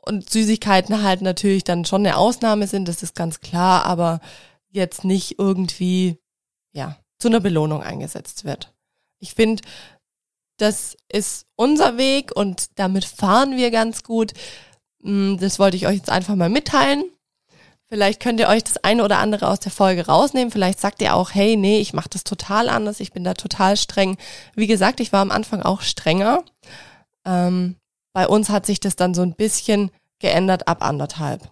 und 0.01 0.29
Süßigkeiten 0.29 1.01
halt 1.01 1.21
natürlich 1.21 1.63
dann 1.63 1.85
schon 1.85 2.05
eine 2.05 2.17
Ausnahme 2.17 2.67
sind, 2.67 2.87
das 2.87 3.03
ist 3.03 3.15
ganz 3.15 3.39
klar, 3.39 3.85
aber 3.85 4.19
jetzt 4.69 5.05
nicht 5.05 5.39
irgendwie, 5.39 6.17
ja, 6.73 6.97
zu 7.17 7.29
einer 7.29 7.39
Belohnung 7.39 7.81
eingesetzt 7.81 8.43
wird. 8.43 8.73
Ich 9.19 9.33
finde, 9.33 9.63
das 10.57 10.97
ist 11.09 11.47
unser 11.55 11.97
Weg 11.97 12.35
und 12.35 12.77
damit 12.77 13.05
fahren 13.05 13.55
wir 13.55 13.71
ganz 13.71 14.03
gut. 14.03 14.33
Mm, 14.99 15.37
das 15.37 15.57
wollte 15.57 15.77
ich 15.77 15.87
euch 15.87 15.97
jetzt 15.97 16.09
einfach 16.09 16.35
mal 16.35 16.49
mitteilen. 16.49 17.05
Vielleicht 17.87 18.19
könnt 18.19 18.39
ihr 18.39 18.47
euch 18.47 18.63
das 18.63 18.77
eine 18.83 19.03
oder 19.03 19.19
andere 19.19 19.47
aus 19.47 19.59
der 19.59 19.71
Folge 19.71 20.07
rausnehmen. 20.07 20.51
Vielleicht 20.51 20.79
sagt 20.79 21.01
ihr 21.01 21.15
auch, 21.15 21.33
hey, 21.33 21.55
nee, 21.55 21.79
ich 21.79 21.93
mache 21.93 22.09
das 22.09 22.23
total 22.23 22.69
anders, 22.69 22.99
ich 22.99 23.11
bin 23.11 23.23
da 23.23 23.35
total 23.35 23.77
streng. 23.77 24.17
Wie 24.55 24.67
gesagt, 24.67 24.99
ich 24.99 25.13
war 25.13 25.21
am 25.21 25.31
Anfang 25.31 25.61
auch 25.61 25.81
strenger. 25.81 26.43
Ähm, 27.25 27.75
bei 28.13 28.27
uns 28.27 28.49
hat 28.49 28.65
sich 28.65 28.79
das 28.79 28.95
dann 28.95 29.13
so 29.13 29.21
ein 29.21 29.35
bisschen 29.35 29.91
geändert 30.19 30.67
ab 30.67 30.83
anderthalb. 30.83 31.51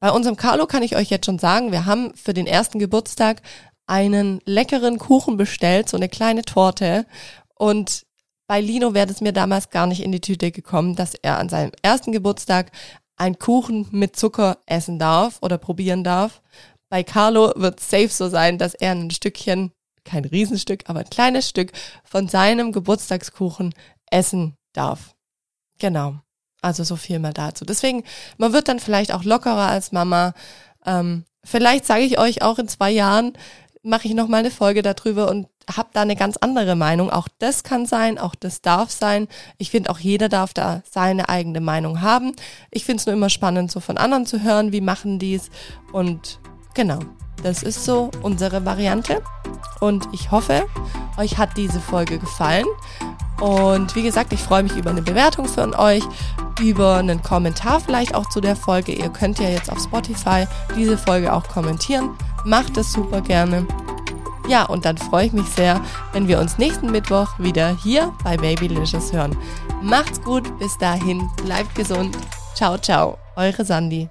Bei 0.00 0.10
unserem 0.10 0.36
Carlo 0.36 0.66
kann 0.66 0.82
ich 0.82 0.96
euch 0.96 1.10
jetzt 1.10 1.26
schon 1.26 1.38
sagen, 1.38 1.72
wir 1.72 1.86
haben 1.86 2.14
für 2.14 2.32
den 2.32 2.46
ersten 2.46 2.78
Geburtstag 2.78 3.42
einen 3.86 4.40
leckeren 4.46 4.98
Kuchen 4.98 5.36
bestellt, 5.36 5.88
so 5.88 5.96
eine 5.96 6.08
kleine 6.08 6.42
Torte. 6.42 7.06
Und 7.54 8.06
bei 8.46 8.60
Lino 8.60 8.94
wäre 8.94 9.10
es 9.10 9.20
mir 9.20 9.32
damals 9.32 9.70
gar 9.70 9.86
nicht 9.86 10.02
in 10.02 10.10
die 10.10 10.20
Tüte 10.20 10.50
gekommen, 10.50 10.96
dass 10.96 11.14
er 11.14 11.38
an 11.38 11.48
seinem 11.48 11.72
ersten 11.82 12.12
Geburtstag 12.12 12.72
einen 13.20 13.38
Kuchen 13.38 13.86
mit 13.90 14.16
Zucker 14.16 14.58
essen 14.66 14.98
darf 14.98 15.38
oder 15.42 15.58
probieren 15.58 16.02
darf. 16.02 16.40
Bei 16.88 17.02
Carlo 17.04 17.52
wird 17.54 17.78
es 17.78 17.90
safe 17.90 18.08
so 18.08 18.28
sein, 18.28 18.56
dass 18.56 18.74
er 18.74 18.92
ein 18.92 19.10
Stückchen, 19.10 19.72
kein 20.04 20.24
Riesenstück, 20.24 20.84
aber 20.86 21.00
ein 21.00 21.10
kleines 21.10 21.48
Stück 21.48 21.72
von 22.02 22.28
seinem 22.28 22.72
Geburtstagskuchen 22.72 23.74
essen 24.10 24.56
darf. 24.72 25.14
Genau. 25.78 26.16
Also 26.62 26.82
so 26.82 26.96
viel 26.96 27.18
mal 27.18 27.34
dazu. 27.34 27.64
Deswegen, 27.64 28.04
man 28.38 28.52
wird 28.54 28.68
dann 28.68 28.80
vielleicht 28.80 29.12
auch 29.12 29.22
lockerer 29.22 29.68
als 29.68 29.92
Mama. 29.92 30.32
Ähm, 30.86 31.24
vielleicht 31.44 31.84
sage 31.84 32.04
ich 32.04 32.18
euch 32.18 32.42
auch 32.42 32.58
in 32.58 32.68
zwei 32.68 32.90
Jahren, 32.90 33.34
mache 33.82 34.08
ich 34.08 34.14
nochmal 34.14 34.40
eine 34.40 34.50
Folge 34.50 34.82
darüber 34.82 35.30
und 35.30 35.46
habe 35.76 35.90
da 35.92 36.02
eine 36.02 36.16
ganz 36.16 36.36
andere 36.36 36.76
Meinung. 36.76 37.10
Auch 37.10 37.28
das 37.38 37.62
kann 37.62 37.86
sein, 37.86 38.18
auch 38.18 38.34
das 38.34 38.62
darf 38.62 38.90
sein. 38.90 39.28
Ich 39.58 39.70
finde, 39.70 39.90
auch 39.90 39.98
jeder 39.98 40.28
darf 40.28 40.54
da 40.54 40.82
seine 40.90 41.28
eigene 41.28 41.60
Meinung 41.60 42.00
haben. 42.00 42.34
Ich 42.70 42.84
finde 42.84 43.00
es 43.00 43.06
nur 43.06 43.14
immer 43.14 43.30
spannend, 43.30 43.70
so 43.70 43.80
von 43.80 43.98
anderen 43.98 44.26
zu 44.26 44.42
hören, 44.42 44.72
wie 44.72 44.80
machen 44.80 45.18
die 45.18 45.34
es. 45.34 45.50
Und 45.92 46.40
genau, 46.74 46.98
das 47.42 47.62
ist 47.62 47.84
so 47.84 48.10
unsere 48.22 48.64
Variante. 48.64 49.22
Und 49.80 50.08
ich 50.12 50.30
hoffe, 50.30 50.66
euch 51.16 51.38
hat 51.38 51.56
diese 51.56 51.80
Folge 51.80 52.18
gefallen. 52.18 52.66
Und 53.40 53.96
wie 53.96 54.02
gesagt, 54.02 54.32
ich 54.32 54.40
freue 54.40 54.62
mich 54.62 54.76
über 54.76 54.90
eine 54.90 55.02
Bewertung 55.02 55.46
von 55.46 55.74
euch, 55.74 56.02
über 56.60 56.96
einen 56.96 57.22
Kommentar 57.22 57.80
vielleicht 57.80 58.14
auch 58.14 58.28
zu 58.28 58.40
der 58.40 58.54
Folge. 58.54 58.92
Ihr 58.92 59.08
könnt 59.08 59.38
ja 59.38 59.48
jetzt 59.48 59.72
auf 59.72 59.80
Spotify 59.82 60.46
diese 60.76 60.98
Folge 60.98 61.32
auch 61.32 61.48
kommentieren. 61.48 62.10
Macht 62.44 62.76
es 62.76 62.92
super 62.92 63.22
gerne. 63.22 63.66
Ja, 64.48 64.64
und 64.64 64.84
dann 64.84 64.98
freue 64.98 65.26
ich 65.26 65.32
mich 65.32 65.46
sehr, 65.46 65.80
wenn 66.12 66.28
wir 66.28 66.38
uns 66.38 66.58
nächsten 66.58 66.90
Mittwoch 66.90 67.38
wieder 67.38 67.76
hier 67.82 68.12
bei 68.24 68.36
Babylicious 68.36 69.12
hören. 69.12 69.36
Macht's 69.82 70.20
gut, 70.22 70.58
bis 70.58 70.76
dahin, 70.78 71.28
bleibt 71.44 71.74
gesund. 71.74 72.16
Ciao, 72.54 72.76
ciao, 72.76 73.18
eure 73.36 73.64
Sandy. 73.64 74.08